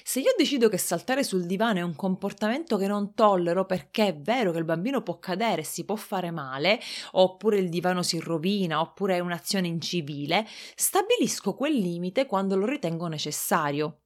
Se 0.03 0.19
io 0.19 0.33
decido 0.37 0.67
che 0.69 0.77
saltare 0.77 1.23
sul 1.23 1.45
divano 1.45 1.79
è 1.79 1.81
un 1.81 1.95
comportamento 1.95 2.77
che 2.77 2.87
non 2.87 3.13
tollero 3.13 3.65
perché 3.65 4.07
è 4.07 4.15
vero 4.17 4.51
che 4.51 4.57
il 4.57 4.65
bambino 4.65 5.01
può 5.01 5.17
cadere 5.17 5.61
e 5.61 5.65
si 5.65 5.85
può 5.85 5.95
fare 5.95 6.31
male, 6.31 6.79
oppure 7.11 7.57
il 7.57 7.69
divano 7.69 8.03
si 8.03 8.19
rovina, 8.19 8.81
oppure 8.81 9.15
è 9.15 9.19
un'azione 9.19 9.67
incivile, 9.67 10.45
stabilisco 10.75 11.53
quel 11.53 11.73
limite 11.73 12.25
quando 12.25 12.55
lo 12.55 12.65
ritengo 12.65 13.07
necessario. 13.07 14.01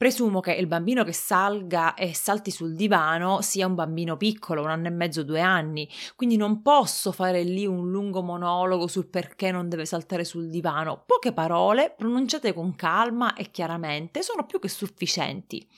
Presumo 0.00 0.40
che 0.40 0.54
il 0.54 0.66
bambino 0.66 1.04
che 1.04 1.12
salga 1.12 1.92
e 1.92 2.14
salti 2.14 2.50
sul 2.50 2.74
divano 2.74 3.42
sia 3.42 3.66
un 3.66 3.74
bambino 3.74 4.16
piccolo, 4.16 4.62
un 4.62 4.70
anno 4.70 4.86
e 4.86 4.90
mezzo, 4.90 5.22
due 5.22 5.42
anni, 5.42 5.86
quindi 6.16 6.38
non 6.38 6.62
posso 6.62 7.12
fare 7.12 7.42
lì 7.42 7.66
un 7.66 7.90
lungo 7.90 8.22
monologo 8.22 8.86
sul 8.86 9.08
perché 9.08 9.50
non 9.50 9.68
deve 9.68 9.84
saltare 9.84 10.24
sul 10.24 10.48
divano. 10.48 11.02
Poche 11.04 11.34
parole, 11.34 11.92
pronunciate 11.94 12.54
con 12.54 12.74
calma 12.76 13.34
e 13.34 13.50
chiaramente, 13.50 14.22
sono 14.22 14.46
più 14.46 14.58
che 14.58 14.70
sufficienti. 14.70 15.68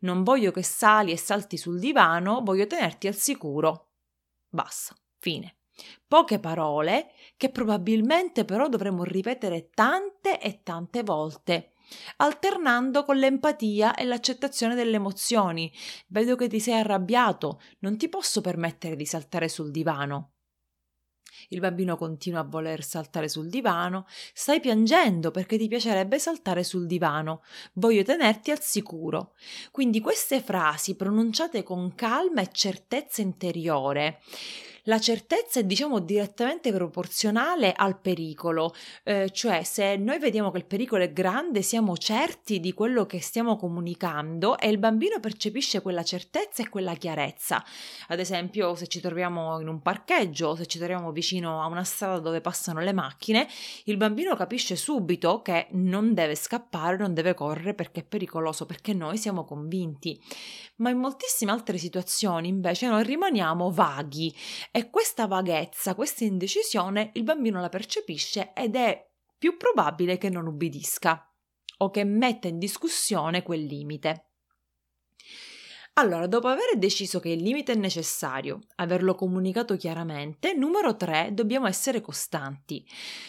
Non 0.00 0.24
voglio 0.24 0.50
che 0.50 0.64
sali 0.64 1.12
e 1.12 1.16
salti 1.16 1.56
sul 1.56 1.78
divano, 1.78 2.40
voglio 2.42 2.66
tenerti 2.66 3.06
al 3.06 3.14
sicuro. 3.14 3.90
Basta, 4.48 4.96
fine. 5.18 5.58
Poche 6.08 6.40
parole 6.40 7.12
che 7.36 7.50
probabilmente 7.50 8.44
però 8.44 8.68
dovremo 8.68 9.04
ripetere 9.04 9.70
tante 9.70 10.40
e 10.40 10.64
tante 10.64 11.04
volte 11.04 11.69
alternando 12.16 13.04
con 13.04 13.16
l'empatia 13.16 13.94
e 13.94 14.04
l'accettazione 14.04 14.74
delle 14.74 14.96
emozioni. 14.96 15.72
Vedo 16.08 16.36
che 16.36 16.48
ti 16.48 16.60
sei 16.60 16.74
arrabbiato, 16.74 17.60
non 17.80 17.96
ti 17.96 18.08
posso 18.08 18.40
permettere 18.40 18.96
di 18.96 19.06
saltare 19.06 19.48
sul 19.48 19.70
divano. 19.70 20.32
Il 21.48 21.60
bambino 21.60 21.96
continua 21.96 22.40
a 22.40 22.44
voler 22.44 22.84
saltare 22.84 23.28
sul 23.28 23.48
divano. 23.48 24.06
Stai 24.32 24.60
piangendo 24.60 25.30
perché 25.30 25.56
ti 25.56 25.68
piacerebbe 25.68 26.18
saltare 26.18 26.62
sul 26.62 26.86
divano. 26.86 27.42
Voglio 27.74 28.02
tenerti 28.02 28.50
al 28.50 28.60
sicuro. 28.60 29.34
Quindi 29.70 30.00
queste 30.00 30.40
frasi 30.40 30.96
pronunciate 30.96 31.62
con 31.62 31.94
calma 31.94 32.42
e 32.42 32.50
certezza 32.52 33.22
interiore 33.22 34.20
la 34.84 34.98
certezza 34.98 35.60
è 35.60 35.64
diciamo 35.64 35.98
direttamente 35.98 36.72
proporzionale 36.72 37.72
al 37.72 37.98
pericolo, 37.98 38.74
eh, 39.04 39.30
cioè 39.30 39.62
se 39.62 39.96
noi 39.96 40.18
vediamo 40.18 40.50
che 40.50 40.58
il 40.58 40.64
pericolo 40.64 41.02
è 41.02 41.12
grande 41.12 41.62
siamo 41.62 41.96
certi 41.96 42.60
di 42.60 42.72
quello 42.72 43.06
che 43.06 43.20
stiamo 43.20 43.56
comunicando 43.56 44.58
e 44.58 44.68
il 44.68 44.78
bambino 44.78 45.20
percepisce 45.20 45.82
quella 45.82 46.02
certezza 46.02 46.62
e 46.62 46.68
quella 46.68 46.94
chiarezza. 46.94 47.62
Ad 48.08 48.18
esempio 48.20 48.74
se 48.74 48.86
ci 48.86 49.00
troviamo 49.00 49.60
in 49.60 49.68
un 49.68 49.80
parcheggio, 49.80 50.56
se 50.56 50.66
ci 50.66 50.78
troviamo 50.78 51.12
vicino 51.12 51.62
a 51.62 51.66
una 51.66 51.84
strada 51.84 52.18
dove 52.18 52.40
passano 52.40 52.80
le 52.80 52.92
macchine, 52.92 53.46
il 53.84 53.96
bambino 53.96 54.34
capisce 54.36 54.76
subito 54.76 55.42
che 55.42 55.68
non 55.72 56.14
deve 56.14 56.34
scappare, 56.34 56.96
non 56.96 57.14
deve 57.14 57.34
correre 57.34 57.74
perché 57.74 58.00
è 58.00 58.04
pericoloso, 58.04 58.66
perché 58.66 58.92
noi 58.92 59.18
siamo 59.18 59.44
convinti. 59.44 60.20
Ma 60.76 60.90
in 60.90 60.98
moltissime 60.98 61.52
altre 61.52 61.76
situazioni 61.76 62.48
invece 62.48 62.88
noi 62.88 63.04
rimaniamo 63.04 63.70
vaghi 63.70 64.34
e 64.70 64.79
questa 64.88 65.26
vaghezza, 65.26 65.94
questa 65.94 66.24
indecisione 66.24 67.10
il 67.14 67.24
bambino 67.24 67.60
la 67.60 67.68
percepisce 67.68 68.52
ed 68.54 68.76
è 68.76 69.04
più 69.36 69.56
probabile 69.56 70.16
che 70.16 70.30
non 70.30 70.46
ubbidisca 70.46 71.28
o 71.78 71.90
che 71.90 72.04
metta 72.04 72.46
in 72.46 72.58
discussione 72.58 73.42
quel 73.42 73.64
limite. 73.64 74.29
Allora, 75.94 76.26
dopo 76.26 76.46
aver 76.46 76.78
deciso 76.78 77.20
che 77.20 77.30
il 77.30 77.42
limite 77.42 77.72
è 77.72 77.74
necessario, 77.74 78.60
averlo 78.76 79.14
comunicato 79.14 79.76
chiaramente, 79.76 80.54
numero 80.54 80.96
3, 80.96 81.30
dobbiamo 81.32 81.66
essere 81.66 82.00
costanti. 82.00 82.86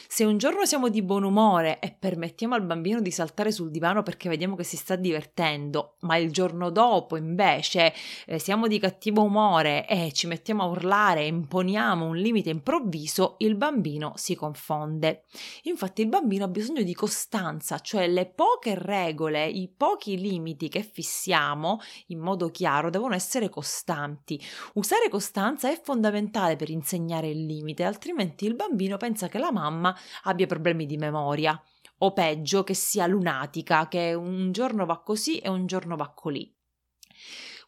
Se 0.08 0.24
un 0.24 0.38
giorno 0.38 0.65
siamo 0.65 0.88
di 0.88 1.01
buon 1.01 1.24
umore 1.24 1.80
e 1.80 1.94
permettiamo 1.98 2.53
al 2.53 2.63
bambino 2.63 3.01
di 3.01 3.12
saltare 3.12 3.51
sul 3.51 3.72
divano 3.72 4.03
perché 4.03 4.30
vediamo 4.30 4.56
che 4.56 4.63
si 4.63 4.77
sta 4.77 4.96
divertendo, 4.96 5.96
ma 6.01 6.15
il 6.18 6.32
giorno 6.32 6.70
dopo 6.70 7.18
invece 7.18 7.94
eh, 8.25 8.39
siamo 8.39 8.68
di 8.68 8.80
cattivo 8.80 9.24
umore 9.24 9.86
e 9.88 10.13
ci 10.13 10.27
mettiamo 10.27 10.63
a 10.63 10.68
urlare 10.68 11.24
e 11.24 11.27
imponiamo 11.27 12.06
un 12.06 12.15
limite 12.15 12.51
improvviso, 12.51 13.36
il 13.39 13.56
bambino 13.56 14.13
si 14.15 14.36
confonde. 14.36 15.24
Infatti 15.63 16.03
il 16.03 16.08
bambino 16.08 16.46
ha 16.46 16.50
bisogno 16.50 16.84
di 16.84 16.94
costanza, 16.94 17.80
cioè 17.80 18.08
le 18.08 18.27
poche 18.27 18.75
regole, 18.75 19.46
i 19.46 19.68
pochi 19.68 20.18
limiti 20.18 20.70
che 20.70 20.84
fissiamo 20.84 21.80
in 22.08 22.20
modo 22.20 22.50
chiaro, 22.51 22.89
devono 22.89 23.15
essere 23.15 23.50
costanti. 23.50 24.39
Usare 24.74 25.10
costanza 25.10 25.72
è 25.72 25.79
fondamentale 25.81 26.55
per 26.55 26.70
insegnare 26.70 27.29
il 27.29 27.46
limite, 27.46 27.84
altrimenti 27.84 28.46
il 28.46 28.55
bambino 28.55 28.98
pensa 28.98 29.27
che 29.27 29.39
la 29.39 29.51
mamma 29.51 29.96
abbia 30.24 30.46
problemi 30.46 30.86
di 30.86 30.98
memoria 30.98 31.60
o 32.03 32.13
peggio 32.13 32.63
che 32.63 32.74
sia 32.74 33.08
lunatica, 33.08 33.88
che 33.88 34.13
un 34.13 34.51
giorno 34.51 34.86
va 34.86 35.01
così 35.01 35.38
e 35.39 35.50
un 35.50 35.65
giorno 35.65 35.96
va 35.96 36.10
colì. 36.10 36.53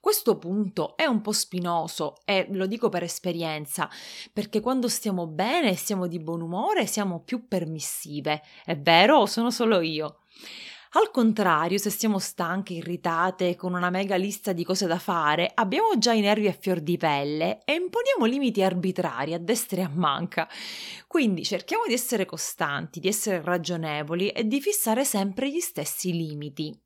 Questo 0.04 0.38
punto 0.38 0.98
è 0.98 1.06
un 1.06 1.22
po' 1.22 1.32
spinoso 1.32 2.16
e 2.26 2.48
lo 2.52 2.66
dico 2.66 2.90
per 2.90 3.04
esperienza, 3.04 3.90
perché 4.34 4.60
quando 4.60 4.90
stiamo 4.90 5.28
bene 5.28 5.70
e 5.70 5.76
siamo 5.78 6.08
di 6.08 6.20
buon 6.20 6.42
umore 6.42 6.88
siamo 6.88 7.22
più 7.24 7.48
permissive. 7.48 8.42
È 8.66 8.78
vero 8.78 9.20
o 9.20 9.26
sono 9.26 9.50
solo 9.50 9.80
io? 9.80 10.20
Al 10.96 11.10
contrario, 11.10 11.80
se 11.80 11.90
siamo 11.90 12.20
stanche, 12.20 12.74
irritate, 12.74 13.56
con 13.56 13.74
una 13.74 13.90
mega 13.90 14.16
lista 14.16 14.54
di 14.54 14.64
cose 14.64 14.86
da 14.86 15.00
fare, 15.00 15.50
abbiamo 15.52 15.98
già 15.98 16.14
i 16.14 16.22
nervi 16.22 16.48
a 16.48 16.54
fior 16.54 16.82
di 16.82 16.98
pelle 16.98 17.64
e 17.66 17.74
imponiamo 17.74 18.26
limiti 18.26 18.62
arbitrari 18.62 19.34
a 19.34 19.40
destra 19.40 19.82
e 19.82 19.84
a 19.86 19.92
manca. 19.92 20.48
Quindi 21.08 21.44
cerchiamo 21.44 21.86
di 21.88 21.94
essere 21.94 22.26
costanti, 22.26 23.00
di 23.00 23.08
essere 23.08 23.42
ragionevoli 23.42 24.30
e 24.30 24.46
di 24.46 24.62
fissare 24.62 25.04
sempre 25.04 25.50
gli 25.50 25.60
stessi 25.60 26.12
limiti. 26.12 26.80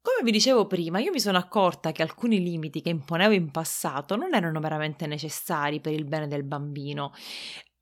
Come 0.00 0.22
vi 0.22 0.30
dicevo 0.30 0.66
prima, 0.66 0.98
io 0.98 1.12
mi 1.12 1.20
sono 1.20 1.36
accorta 1.36 1.92
che 1.92 2.00
alcuni 2.00 2.42
limiti 2.42 2.80
che 2.80 2.88
imponevo 2.88 3.34
in 3.34 3.50
passato 3.50 4.16
non 4.16 4.34
erano 4.34 4.58
veramente 4.58 5.06
necessari 5.06 5.80
per 5.80 5.92
il 5.92 6.06
bene 6.06 6.28
del 6.28 6.44
bambino 6.44 7.12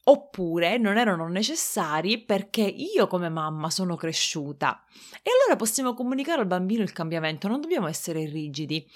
oppure 0.08 0.78
non 0.78 0.98
erano 0.98 1.28
necessari 1.28 2.18
perché 2.22 2.62
io 2.62 3.06
come 3.06 3.28
mamma 3.28 3.70
sono 3.70 3.96
cresciuta. 3.96 4.84
E 5.22 5.30
allora 5.30 5.56
possiamo 5.56 5.94
comunicare 5.94 6.40
al 6.40 6.46
bambino 6.46 6.82
il 6.82 6.92
cambiamento, 6.92 7.48
non 7.48 7.60
dobbiamo 7.60 7.88
essere 7.88 8.24
rigidi. 8.26 8.88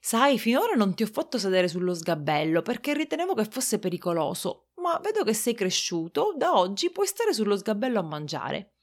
Sai, 0.00 0.38
finora 0.38 0.74
non 0.74 0.94
ti 0.94 1.02
ho 1.02 1.06
fatto 1.06 1.38
sedere 1.38 1.68
sullo 1.68 1.94
sgabello 1.94 2.62
perché 2.62 2.94
ritenevo 2.94 3.34
che 3.34 3.44
fosse 3.44 3.78
pericoloso, 3.78 4.70
ma 4.76 5.00
vedo 5.02 5.24
che 5.24 5.34
sei 5.34 5.54
cresciuto, 5.54 6.34
da 6.36 6.56
oggi 6.56 6.90
puoi 6.90 7.06
stare 7.06 7.32
sullo 7.32 7.56
sgabello 7.56 7.98
a 7.98 8.04
mangiare. 8.04 8.75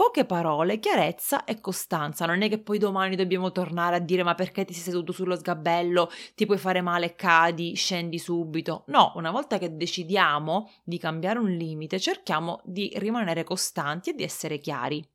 Poche 0.00 0.24
parole, 0.24 0.78
chiarezza 0.78 1.44
e 1.44 1.60
costanza. 1.60 2.24
Non 2.24 2.40
è 2.40 2.48
che 2.48 2.58
poi 2.58 2.78
domani 2.78 3.16
dobbiamo 3.16 3.52
tornare 3.52 3.96
a 3.96 3.98
dire 3.98 4.22
ma 4.22 4.34
perché 4.34 4.64
ti 4.64 4.72
sei 4.72 4.84
seduto 4.84 5.12
sullo 5.12 5.36
sgabello, 5.36 6.10
ti 6.34 6.46
puoi 6.46 6.56
fare 6.56 6.80
male, 6.80 7.14
cadi, 7.14 7.74
scendi 7.74 8.18
subito. 8.18 8.84
No, 8.86 9.12
una 9.16 9.30
volta 9.30 9.58
che 9.58 9.76
decidiamo 9.76 10.70
di 10.84 10.96
cambiare 10.96 11.38
un 11.38 11.50
limite, 11.50 12.00
cerchiamo 12.00 12.62
di 12.64 12.90
rimanere 12.96 13.44
costanti 13.44 14.08
e 14.08 14.14
di 14.14 14.22
essere 14.22 14.56
chiari. 14.56 15.06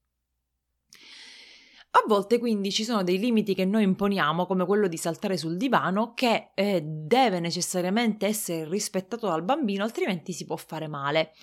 A 1.89 2.03
volte 2.05 2.37
quindi 2.37 2.71
ci 2.71 2.83
sono 2.83 3.01
dei 3.01 3.17
limiti 3.17 3.55
che 3.55 3.65
noi 3.65 3.81
imponiamo, 3.81 4.45
come 4.45 4.67
quello 4.67 4.87
di 4.87 4.97
saltare 4.97 5.35
sul 5.35 5.57
divano, 5.57 6.13
che 6.13 6.51
eh, 6.53 6.83
deve 6.83 7.39
necessariamente 7.39 8.27
essere 8.27 8.69
rispettato 8.69 9.25
dal 9.25 9.41
bambino, 9.41 9.83
altrimenti 9.83 10.31
si 10.31 10.45
può 10.45 10.57
fare 10.57 10.87
male. 10.87 11.33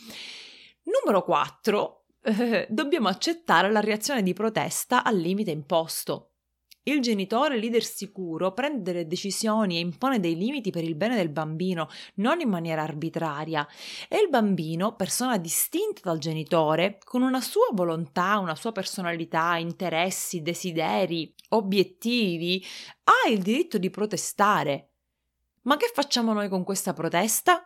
Numero 0.85 1.25
4 1.25 2.02
dobbiamo 2.69 3.09
accettare 3.09 3.71
la 3.71 3.81
reazione 3.81 4.23
di 4.23 4.33
protesta 4.33 5.03
al 5.03 5.17
limite 5.17 5.51
imposto. 5.51 6.29
Il 6.85 7.01
genitore 7.01 7.59
leader 7.59 7.85
sicuro 7.85 8.53
prende 8.53 8.83
delle 8.83 9.07
decisioni 9.07 9.77
e 9.77 9.81
impone 9.81 10.19
dei 10.19 10.37
limiti 10.37 10.71
per 10.71 10.83
il 10.83 10.97
bene 10.97 11.15
del 11.15 11.29
bambino, 11.29 11.89
non 12.17 12.41
in 12.41 12.49
maniera 12.49 12.83
arbitraria. 12.83 13.67
E 14.09 14.19
il 14.21 14.29
bambino, 14.29 14.97
persona 14.97 15.39
distinta 15.39 16.01
dal 16.03 16.19
genitore, 16.19 16.99
con 17.05 17.23
una 17.23 17.41
sua 17.41 17.69
volontà, 17.73 18.39
una 18.39 18.57
sua 18.57 18.73
personalità, 18.73 19.57
interessi, 19.59 20.43
desideri, 20.43 21.33
obiettivi, 21.51 22.65
ha 23.05 23.31
il 23.31 23.43
diritto 23.43 23.79
di 23.79 23.91
protestare. 23.91 24.91
Ma 25.63 25.77
che 25.77 25.89
facciamo 25.95 26.33
noi 26.33 26.49
con 26.49 26.65
questa 26.65 26.93
protesta? 26.93 27.65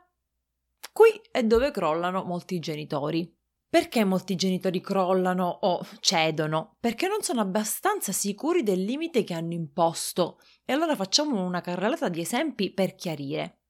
Qui 0.93 1.09
è 1.31 1.43
dove 1.43 1.71
crollano 1.71 2.23
molti 2.23 2.59
genitori. 2.59 3.36
Perché 3.77 4.05
molti 4.05 4.37
genitori 4.37 4.81
crollano 4.81 5.47
o 5.61 5.87
cedono? 6.01 6.77
Perché 6.81 7.09
non 7.09 7.21
sono 7.21 7.43
abbastanza 7.43 8.11
sicuri 8.11 8.63
del 8.63 8.83
limite 8.83 9.23
che 9.23 9.35
hanno 9.35 9.53
imposto. 9.53 10.41
E 10.65 10.73
allora 10.73 10.97
facciamo 10.97 11.45
una 11.45 11.61
carrellata 11.61 12.09
di 12.09 12.23
esempi 12.23 12.73
per 12.73 12.95
chiarire. 12.95 13.65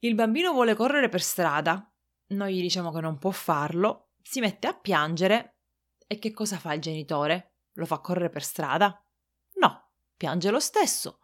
Il 0.00 0.14
bambino 0.14 0.52
vuole 0.52 0.74
correre 0.74 1.08
per 1.08 1.22
strada, 1.22 1.90
noi 2.34 2.56
gli 2.56 2.60
diciamo 2.60 2.92
che 2.92 3.00
non 3.00 3.16
può 3.16 3.30
farlo, 3.30 4.10
si 4.20 4.40
mette 4.40 4.66
a 4.66 4.74
piangere 4.74 5.60
e 6.06 6.18
che 6.18 6.30
cosa 6.34 6.58
fa 6.58 6.74
il 6.74 6.82
genitore? 6.82 7.54
Lo 7.76 7.86
fa 7.86 8.00
correre 8.00 8.28
per 8.28 8.42
strada? 8.42 9.02
No, 9.54 9.88
piange 10.18 10.50
lo 10.50 10.60
stesso, 10.60 11.20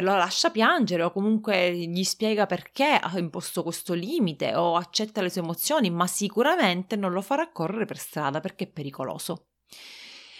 lo 0.00 0.16
lascia 0.16 0.50
piangere 0.50 1.04
o 1.04 1.12
comunque 1.12 1.72
gli 1.74 2.02
spiega 2.02 2.46
perché 2.46 2.98
ha 3.00 3.18
imposto 3.18 3.62
questo 3.62 3.94
limite 3.94 4.54
o 4.54 4.76
accetta 4.76 5.22
le 5.22 5.30
sue 5.30 5.42
emozioni, 5.42 5.90
ma 5.90 6.06
sicuramente 6.06 6.96
non 6.96 7.12
lo 7.12 7.20
farà 7.20 7.50
correre 7.50 7.84
per 7.84 7.98
strada 7.98 8.40
perché 8.40 8.64
è 8.64 8.70
pericoloso. 8.70 9.50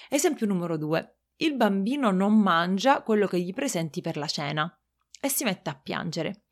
Esempio 0.08 0.46
numero 0.46 0.76
2. 0.76 1.18
Il 1.36 1.54
bambino 1.54 2.10
non 2.10 2.38
mangia 2.38 3.02
quello 3.02 3.26
che 3.26 3.40
gli 3.40 3.52
presenti 3.52 4.00
per 4.00 4.16
la 4.16 4.26
cena 4.26 4.72
e 5.20 5.28
si 5.28 5.44
mette 5.44 5.70
a 5.70 5.78
piangere. 5.80 6.44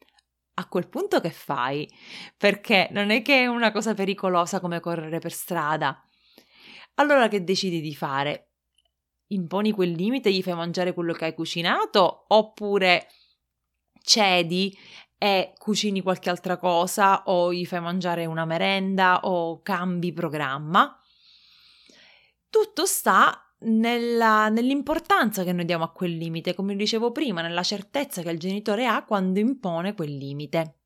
A 0.54 0.68
quel 0.68 0.88
punto 0.88 1.20
che 1.20 1.30
fai? 1.30 1.88
Perché 2.36 2.88
non 2.92 3.10
è 3.10 3.22
che 3.22 3.42
è 3.42 3.46
una 3.46 3.72
cosa 3.72 3.94
pericolosa 3.94 4.60
come 4.60 4.80
correre 4.80 5.18
per 5.18 5.32
strada. 5.32 6.04
Allora 6.94 7.28
che 7.28 7.42
decidi 7.42 7.80
di 7.80 7.94
fare? 7.94 8.51
Imponi 9.34 9.72
quel 9.72 9.92
limite 9.92 10.32
gli 10.32 10.42
fai 10.42 10.54
mangiare 10.54 10.92
quello 10.94 11.12
che 11.12 11.26
hai 11.26 11.34
cucinato 11.34 12.24
oppure 12.28 13.08
cedi 14.02 14.76
e 15.18 15.52
cucini 15.56 16.02
qualche 16.02 16.30
altra 16.30 16.56
cosa 16.56 17.22
o 17.26 17.52
gli 17.52 17.64
fai 17.64 17.80
mangiare 17.80 18.26
una 18.26 18.44
merenda 18.44 19.20
o 19.22 19.62
cambi 19.62 20.12
programma. 20.12 20.98
Tutto 22.50 22.86
sta 22.86 23.54
nella, 23.60 24.48
nell'importanza 24.48 25.44
che 25.44 25.52
noi 25.52 25.64
diamo 25.64 25.84
a 25.84 25.92
quel 25.92 26.16
limite, 26.16 26.54
come 26.54 26.74
dicevo 26.74 27.12
prima, 27.12 27.40
nella 27.40 27.62
certezza 27.62 28.22
che 28.22 28.30
il 28.30 28.38
genitore 28.38 28.86
ha 28.86 29.04
quando 29.04 29.38
impone 29.38 29.94
quel 29.94 30.16
limite. 30.16 30.78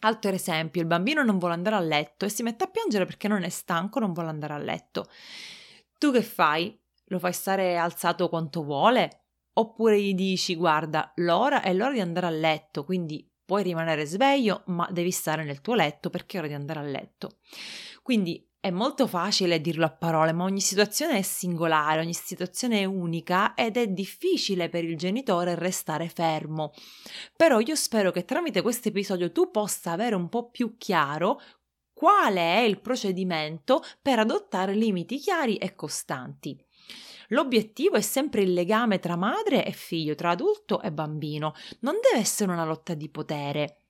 Altro 0.00 0.30
esempio, 0.30 0.82
il 0.82 0.86
bambino 0.86 1.22
non 1.22 1.38
vuole 1.38 1.54
andare 1.54 1.76
a 1.76 1.80
letto 1.80 2.26
e 2.26 2.28
si 2.28 2.42
mette 2.42 2.64
a 2.64 2.68
piangere 2.68 3.06
perché 3.06 3.28
non 3.28 3.42
è 3.42 3.48
stanco, 3.48 3.98
non 3.98 4.12
vuole 4.12 4.28
andare 4.28 4.52
a 4.52 4.58
letto. 4.58 5.08
Tu 5.98 6.12
che 6.12 6.22
fai? 6.22 6.78
Lo 7.06 7.18
fai 7.18 7.32
stare 7.32 7.76
alzato 7.76 8.28
quanto 8.28 8.62
vuole? 8.62 9.24
Oppure 9.54 10.00
gli 10.00 10.14
dici 10.14 10.54
guarda, 10.54 11.12
l'ora 11.16 11.62
è 11.62 11.72
l'ora 11.72 11.92
di 11.92 12.00
andare 12.00 12.26
a 12.26 12.30
letto, 12.30 12.84
quindi 12.84 13.28
puoi 13.44 13.62
rimanere 13.62 14.04
sveglio, 14.04 14.62
ma 14.66 14.88
devi 14.90 15.10
stare 15.10 15.44
nel 15.44 15.60
tuo 15.60 15.74
letto 15.74 16.10
perché 16.10 16.36
è 16.36 16.40
ora 16.40 16.48
di 16.48 16.54
andare 16.54 16.80
a 16.80 16.82
letto. 16.82 17.38
Quindi 18.02 18.46
è 18.66 18.70
molto 18.70 19.06
facile 19.06 19.60
dirlo 19.60 19.84
a 19.84 19.90
parole, 19.90 20.32
ma 20.32 20.42
ogni 20.42 20.60
situazione 20.60 21.18
è 21.18 21.22
singolare, 21.22 22.00
ogni 22.00 22.12
situazione 22.12 22.80
è 22.80 22.84
unica 22.84 23.54
ed 23.54 23.76
è 23.76 23.86
difficile 23.86 24.68
per 24.68 24.82
il 24.82 24.96
genitore 24.96 25.54
restare 25.54 26.08
fermo. 26.08 26.72
Però 27.36 27.60
io 27.60 27.76
spero 27.76 28.10
che 28.10 28.24
tramite 28.24 28.62
questo 28.62 28.88
episodio 28.88 29.30
tu 29.30 29.52
possa 29.52 29.92
avere 29.92 30.16
un 30.16 30.28
po' 30.28 30.50
più 30.50 30.76
chiaro 30.78 31.40
quale 31.92 32.40
è 32.40 32.60
il 32.60 32.80
procedimento 32.80 33.82
per 34.02 34.18
adottare 34.18 34.74
limiti 34.74 35.18
chiari 35.18 35.56
e 35.56 35.76
costanti. 35.76 36.60
L'obiettivo 37.28 37.96
è 37.96 38.00
sempre 38.00 38.42
il 38.42 38.52
legame 38.52 38.98
tra 38.98 39.16
madre 39.16 39.64
e 39.64 39.72
figlio, 39.72 40.14
tra 40.14 40.30
adulto 40.30 40.80
e 40.80 40.92
bambino. 40.92 41.54
Non 41.80 41.94
deve 42.00 42.22
essere 42.22 42.52
una 42.52 42.64
lotta 42.64 42.94
di 42.94 43.08
potere. 43.08 43.85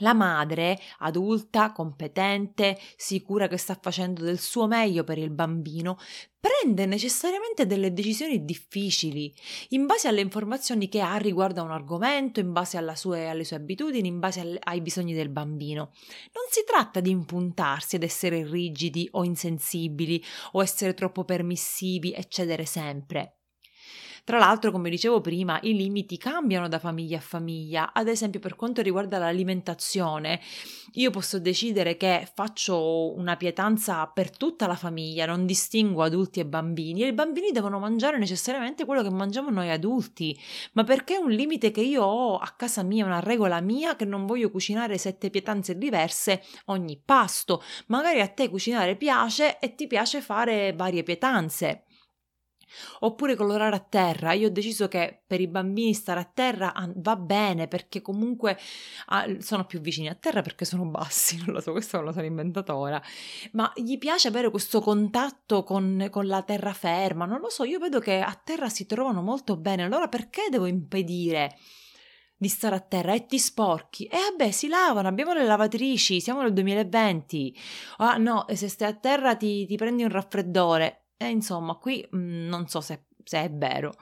La 0.00 0.12
madre, 0.12 0.78
adulta, 0.98 1.72
competente, 1.72 2.78
sicura 2.96 3.48
che 3.48 3.56
sta 3.56 3.78
facendo 3.80 4.22
del 4.22 4.38
suo 4.38 4.66
meglio 4.66 5.04
per 5.04 5.16
il 5.16 5.30
bambino, 5.30 5.98
prende 6.38 6.84
necessariamente 6.84 7.66
delle 7.66 7.92
decisioni 7.92 8.44
difficili, 8.44 9.34
in 9.70 9.86
base 9.86 10.06
alle 10.06 10.20
informazioni 10.20 10.88
che 10.88 11.00
ha 11.00 11.16
riguardo 11.16 11.60
a 11.60 11.64
un 11.64 11.70
argomento, 11.70 12.40
in 12.40 12.52
base 12.52 12.78
sue, 12.94 13.28
alle 13.28 13.44
sue 13.44 13.56
abitudini, 13.56 14.06
in 14.06 14.18
base 14.18 14.40
alle, 14.40 14.58
ai 14.62 14.82
bisogni 14.82 15.14
del 15.14 15.30
bambino. 15.30 15.92
Non 16.34 16.44
si 16.50 16.62
tratta 16.66 17.00
di 17.00 17.10
impuntarsi 17.10 17.96
ed 17.96 18.02
essere 18.02 18.44
rigidi 18.44 19.08
o 19.12 19.24
insensibili 19.24 20.22
o 20.52 20.62
essere 20.62 20.92
troppo 20.92 21.24
permissivi 21.24 22.12
e 22.12 22.26
cedere 22.28 22.66
sempre. 22.66 23.35
Tra 24.26 24.38
l'altro, 24.38 24.72
come 24.72 24.90
dicevo 24.90 25.20
prima, 25.20 25.60
i 25.62 25.76
limiti 25.76 26.18
cambiano 26.18 26.66
da 26.66 26.80
famiglia 26.80 27.18
a 27.18 27.20
famiglia. 27.20 27.92
Ad 27.92 28.08
esempio, 28.08 28.40
per 28.40 28.56
quanto 28.56 28.82
riguarda 28.82 29.18
l'alimentazione, 29.18 30.40
io 30.94 31.12
posso 31.12 31.38
decidere 31.38 31.96
che 31.96 32.28
faccio 32.34 33.14
una 33.16 33.36
pietanza 33.36 34.04
per 34.08 34.36
tutta 34.36 34.66
la 34.66 34.74
famiglia, 34.74 35.26
non 35.26 35.46
distingo 35.46 36.02
adulti 36.02 36.40
e 36.40 36.44
bambini 36.44 37.04
e 37.04 37.06
i 37.06 37.12
bambini 37.12 37.52
devono 37.52 37.78
mangiare 37.78 38.18
necessariamente 38.18 38.84
quello 38.84 39.04
che 39.04 39.10
mangiamo 39.10 39.50
noi 39.50 39.70
adulti, 39.70 40.36
ma 40.72 40.82
perché 40.82 41.14
è 41.14 41.18
un 41.18 41.30
limite 41.30 41.70
che 41.70 41.82
io 41.82 42.02
ho 42.02 42.36
a 42.36 42.52
casa 42.56 42.82
mia, 42.82 43.04
una 43.04 43.20
regola 43.20 43.60
mia 43.60 43.94
che 43.94 44.06
non 44.06 44.26
voglio 44.26 44.50
cucinare 44.50 44.98
sette 44.98 45.30
pietanze 45.30 45.78
diverse 45.78 46.42
ogni 46.64 47.00
pasto. 47.00 47.62
Magari 47.86 48.20
a 48.20 48.26
te 48.26 48.48
cucinare 48.48 48.96
piace 48.96 49.60
e 49.60 49.76
ti 49.76 49.86
piace 49.86 50.20
fare 50.20 50.72
varie 50.72 51.04
pietanze. 51.04 51.85
Oppure 53.00 53.34
colorare 53.34 53.76
a 53.76 53.80
terra. 53.80 54.32
Io 54.32 54.48
ho 54.48 54.50
deciso 54.50 54.88
che 54.88 55.22
per 55.26 55.40
i 55.40 55.48
bambini 55.48 55.94
stare 55.94 56.20
a 56.20 56.30
terra 56.32 56.72
va 56.96 57.16
bene 57.16 57.68
perché 57.68 58.00
comunque 58.02 58.58
sono 59.38 59.64
più 59.64 59.80
vicini 59.80 60.08
a 60.08 60.14
terra 60.14 60.42
perché 60.42 60.64
sono 60.64 60.84
bassi, 60.86 61.36
non 61.44 61.54
lo 61.54 61.60
so, 61.60 61.72
questo 61.72 61.96
non 61.96 62.06
lo 62.06 62.12
sono 62.12 62.26
inventato 62.26 62.74
ora. 62.74 63.00
Ma 63.52 63.70
gli 63.74 63.98
piace 63.98 64.28
avere 64.28 64.50
questo 64.50 64.80
contatto 64.80 65.62
con, 65.62 66.08
con 66.10 66.26
la 66.26 66.42
terraferma, 66.42 67.24
non 67.24 67.40
lo 67.40 67.48
so, 67.48 67.64
io 67.64 67.78
vedo 67.78 68.00
che 68.00 68.20
a 68.20 68.38
terra 68.42 68.68
si 68.68 68.86
trovano 68.86 69.22
molto 69.22 69.56
bene, 69.56 69.84
allora 69.84 70.08
perché 70.08 70.48
devo 70.50 70.66
impedire? 70.66 71.56
di 72.38 72.48
stare 72.48 72.74
a 72.76 72.80
terra 72.80 73.14
e 73.14 73.26
ti 73.26 73.38
sporchi. 73.38 74.04
E 74.04 74.18
vabbè, 74.30 74.50
si 74.50 74.68
lavano, 74.68 75.08
abbiamo 75.08 75.32
le 75.32 75.44
lavatrici, 75.44 76.20
siamo 76.20 76.42
nel 76.42 76.52
2020. 76.52 77.56
Ah 77.98 78.16
no, 78.16 78.44
se 78.52 78.68
stai 78.68 78.90
a 78.90 78.94
terra 78.94 79.36
ti, 79.36 79.66
ti 79.66 79.76
prendi 79.76 80.02
un 80.02 80.10
raffreddore. 80.10 81.05
E 81.16 81.28
insomma, 81.28 81.74
qui 81.76 82.06
mh, 82.10 82.16
mm, 82.18 82.48
non 82.48 82.68
so 82.68 82.80
se, 82.80 83.04
se, 83.24 83.42
è 83.42 83.50
vero. 83.50 83.94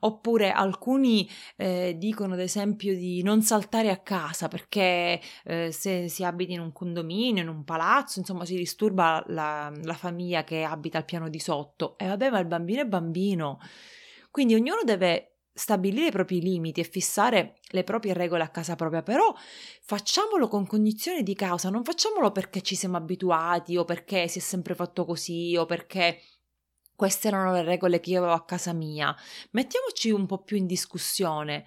Oppure 0.00 0.50
alcuni 0.50 1.28
eh, 1.56 1.94
dicono 1.98 2.32
ad 2.34 2.40
esempio 2.40 2.94
di 2.96 3.22
non 3.22 3.42
saltare 3.42 3.90
a 3.90 3.98
casa 3.98 4.48
perché 4.48 5.20
eh, 5.44 5.70
se 5.70 6.08
si 6.08 6.24
abita 6.24 6.52
in 6.52 6.60
un 6.60 6.72
condominio, 6.72 7.42
in 7.42 7.48
un 7.48 7.62
palazzo, 7.62 8.18
insomma 8.18 8.46
si 8.46 8.56
disturba 8.56 9.22
la, 9.28 9.70
la 9.82 9.94
famiglia 9.94 10.44
che 10.44 10.62
abita 10.62 10.98
al 10.98 11.04
piano 11.04 11.28
di 11.28 11.38
sotto. 11.38 11.96
E 11.98 12.06
vabbè, 12.06 12.30
ma 12.30 12.38
il 12.38 12.46
bambino 12.46 12.80
è 12.80 12.86
bambino. 12.86 13.58
Quindi 14.30 14.54
ognuno 14.54 14.80
deve 14.82 15.32
stabilire 15.54 16.06
i 16.06 16.10
propri 16.10 16.40
limiti 16.40 16.80
e 16.80 16.84
fissare 16.84 17.58
le 17.68 17.84
proprie 17.84 18.14
regole 18.14 18.42
a 18.42 18.48
casa 18.48 18.74
propria, 18.74 19.02
però 19.02 19.34
facciamolo 19.82 20.48
con 20.48 20.66
cognizione 20.66 21.22
di 21.22 21.34
causa, 21.34 21.68
non 21.68 21.84
facciamolo 21.84 22.32
perché 22.32 22.62
ci 22.62 22.74
siamo 22.74 22.96
abituati 22.96 23.76
o 23.76 23.84
perché 23.84 24.28
si 24.28 24.38
è 24.38 24.42
sempre 24.42 24.74
fatto 24.74 25.04
così 25.04 25.56
o 25.56 25.66
perché 25.66 26.20
queste 26.94 27.28
erano 27.28 27.52
le 27.52 27.62
regole 27.62 28.00
che 28.00 28.10
io 28.10 28.18
avevo 28.18 28.34
a 28.34 28.44
casa 28.44 28.72
mia. 28.72 29.14
Mettiamoci 29.50 30.10
un 30.10 30.26
po' 30.26 30.42
più 30.42 30.56
in 30.56 30.66
discussione. 30.66 31.64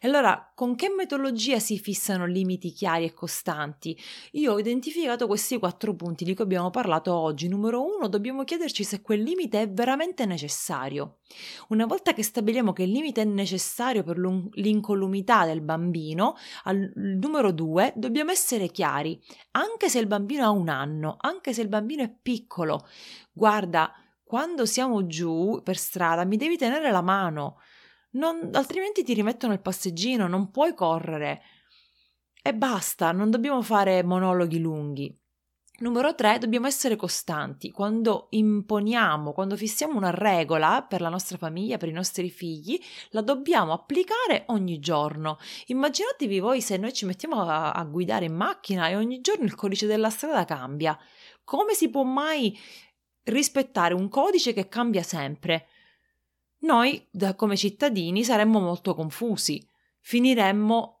E 0.00 0.08
allora, 0.08 0.52
con 0.54 0.74
che 0.76 0.90
metodologia 0.90 1.58
si 1.58 1.78
fissano 1.78 2.26
limiti 2.26 2.70
chiari 2.70 3.06
e 3.06 3.14
costanti? 3.14 3.98
Io 4.32 4.52
ho 4.52 4.58
identificato 4.58 5.26
questi 5.26 5.58
quattro 5.58 5.94
punti 5.94 6.24
di 6.24 6.34
cui 6.34 6.44
abbiamo 6.44 6.70
parlato 6.70 7.14
oggi. 7.14 7.48
Numero 7.48 7.82
uno, 7.82 8.06
dobbiamo 8.08 8.44
chiederci 8.44 8.84
se 8.84 9.00
quel 9.00 9.22
limite 9.22 9.62
è 9.62 9.70
veramente 9.70 10.26
necessario. 10.26 11.20
Una 11.68 11.86
volta 11.86 12.12
che 12.12 12.22
stabiliamo 12.22 12.72
che 12.72 12.82
il 12.82 12.90
limite 12.90 13.22
è 13.22 13.24
necessario 13.24 14.02
per 14.02 14.18
l'incolumità 14.18 15.46
del 15.46 15.62
bambino, 15.62 16.36
al 16.64 16.92
numero 16.94 17.50
due, 17.52 17.92
dobbiamo 17.96 18.30
essere 18.30 18.68
chiari. 18.68 19.18
Anche 19.52 19.88
se 19.88 19.98
il 19.98 20.06
bambino 20.06 20.44
ha 20.44 20.50
un 20.50 20.68
anno, 20.68 21.16
anche 21.18 21.54
se 21.54 21.62
il 21.62 21.68
bambino 21.68 22.02
è 22.02 22.14
piccolo, 22.22 22.86
guarda, 23.32 23.92
quando 24.26 24.66
siamo 24.66 25.06
giù 25.06 25.60
per 25.62 25.76
strada 25.76 26.24
mi 26.24 26.36
devi 26.36 26.56
tenere 26.56 26.90
la 26.90 27.00
mano, 27.00 27.60
non, 28.16 28.50
altrimenti 28.54 29.04
ti 29.04 29.14
rimettono 29.14 29.52
il 29.52 29.60
passeggino, 29.60 30.26
non 30.26 30.50
puoi 30.50 30.74
correre. 30.74 31.42
E 32.42 32.52
basta, 32.52 33.12
non 33.12 33.30
dobbiamo 33.30 33.62
fare 33.62 34.02
monologhi 34.02 34.58
lunghi. 34.58 35.16
Numero 35.78 36.14
3, 36.14 36.38
dobbiamo 36.38 36.66
essere 36.66 36.96
costanti. 36.96 37.70
Quando 37.70 38.26
imponiamo, 38.30 39.32
quando 39.32 39.56
fissiamo 39.56 39.96
una 39.96 40.10
regola 40.10 40.82
per 40.82 41.02
la 41.02 41.10
nostra 41.10 41.36
famiglia, 41.36 41.76
per 41.76 41.88
i 41.88 41.92
nostri 41.92 42.28
figli, 42.30 42.80
la 43.10 43.20
dobbiamo 43.20 43.74
applicare 43.74 44.44
ogni 44.46 44.80
giorno. 44.80 45.38
Immaginatevi 45.66 46.40
voi 46.40 46.62
se 46.62 46.78
noi 46.78 46.92
ci 46.94 47.04
mettiamo 47.04 47.42
a, 47.42 47.72
a 47.72 47.84
guidare 47.84 48.24
in 48.24 48.34
macchina 48.34 48.88
e 48.88 48.96
ogni 48.96 49.20
giorno 49.20 49.44
il 49.44 49.54
codice 49.54 49.86
della 49.86 50.10
strada 50.10 50.44
cambia. 50.46 50.98
Come 51.44 51.74
si 51.74 51.90
può 51.90 52.02
mai 52.02 52.58
rispettare 53.26 53.94
un 53.94 54.08
codice 54.08 54.52
che 54.52 54.68
cambia 54.68 55.02
sempre. 55.02 55.66
Noi, 56.60 57.06
da, 57.10 57.34
come 57.34 57.56
cittadini, 57.56 58.24
saremmo 58.24 58.60
molto 58.60 58.94
confusi. 58.94 59.66
Finiremmo 60.00 61.00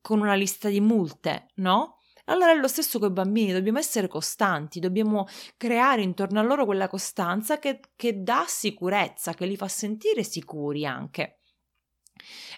con 0.00 0.20
una 0.20 0.34
lista 0.34 0.68
di 0.68 0.80
multe, 0.80 1.48
no? 1.56 1.98
Allora 2.26 2.52
è 2.52 2.54
lo 2.54 2.68
stesso 2.68 2.98
con 2.98 3.10
i 3.10 3.12
bambini, 3.12 3.52
dobbiamo 3.52 3.78
essere 3.78 4.06
costanti, 4.06 4.78
dobbiamo 4.78 5.26
creare 5.56 6.02
intorno 6.02 6.38
a 6.38 6.42
loro 6.42 6.64
quella 6.64 6.88
costanza 6.88 7.58
che, 7.58 7.80
che 7.96 8.22
dà 8.22 8.44
sicurezza, 8.46 9.34
che 9.34 9.46
li 9.46 9.56
fa 9.56 9.68
sentire 9.68 10.22
sicuri 10.22 10.86
anche. 10.86 11.38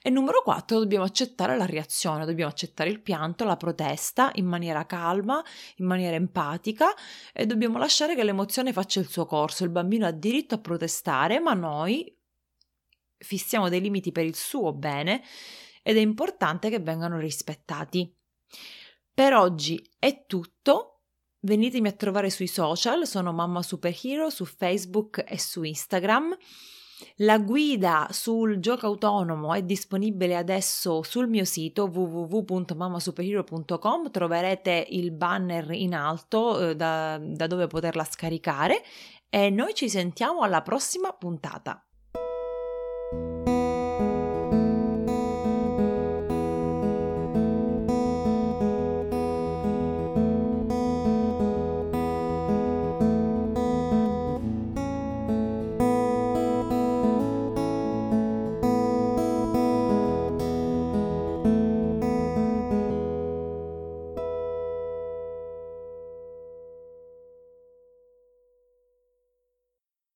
E 0.03 0.11
numero 0.11 0.42
4, 0.42 0.79
dobbiamo 0.79 1.05
accettare 1.05 1.57
la 1.57 1.66
reazione, 1.66 2.27
dobbiamo 2.27 2.50
accettare 2.50 2.90
il 2.90 3.00
pianto, 3.00 3.44
la 3.44 3.57
protesta 3.57 4.31
in 4.35 4.46
maniera 4.46 4.87
calma, 4.87 5.42
in 5.77 5.87
maniera 5.87 6.16
empatica 6.16 6.94
e 7.33 7.46
dobbiamo 7.46 7.79
lasciare 7.79 8.14
che 8.14 8.24
l'emozione 8.24 8.72
faccia 8.72 9.00
il 9.00 9.09
suo 9.09 9.27
corso. 9.27 9.64
Il 9.64 9.70
bambino 9.70 10.07
ha 10.07 10.12
diritto 10.12 10.55
a 10.55 10.61
protestare, 10.61 11.40
ma 11.40 11.55
noi 11.55 12.14
fissiamo 13.16 13.68
dei 13.68 13.81
limiti 13.81 14.12
per 14.12 14.24
il 14.24 14.35
suo 14.35 14.72
bene 14.72 15.22
ed 15.83 15.96
è 15.96 16.00
importante 16.00 16.70
che 16.70 16.81
vengano 16.81 17.18
rispettati. 17.18 18.14
Per 19.12 19.33
oggi 19.35 19.90
è 19.98 20.24
tutto. 20.27 20.90
Venitemi 21.40 21.88
a 21.88 21.92
trovare 21.92 22.31
sui 22.31 22.46
social, 22.46 23.07
sono 23.07 23.33
Mamma 23.33 23.62
Superhero 23.62 24.31
su 24.31 24.46
Facebook 24.46 25.22
e 25.29 25.38
su 25.38 25.62
Instagram. 25.62 26.35
La 27.16 27.38
guida 27.38 28.09
sul 28.11 28.59
gioco 28.59 28.87
autonomo 28.87 29.54
è 29.54 29.62
disponibile 29.62 30.37
adesso 30.37 31.02
sul 31.02 31.28
mio 31.28 31.44
sito 31.44 31.85
www.mamasuperhero.com, 31.85 34.11
troverete 34.11 34.87
il 34.90 35.12
banner 35.12 35.70
in 35.72 35.94
alto 35.94 36.70
eh, 36.70 36.76
da, 36.76 37.18
da 37.20 37.46
dove 37.46 37.66
poterla 37.66 38.04
scaricare 38.04 38.83
e 39.28 39.50
noi 39.50 39.74
ci 39.74 39.88
sentiamo 39.88 40.42
alla 40.42 40.62
prossima 40.62 41.12
puntata. 41.12 41.85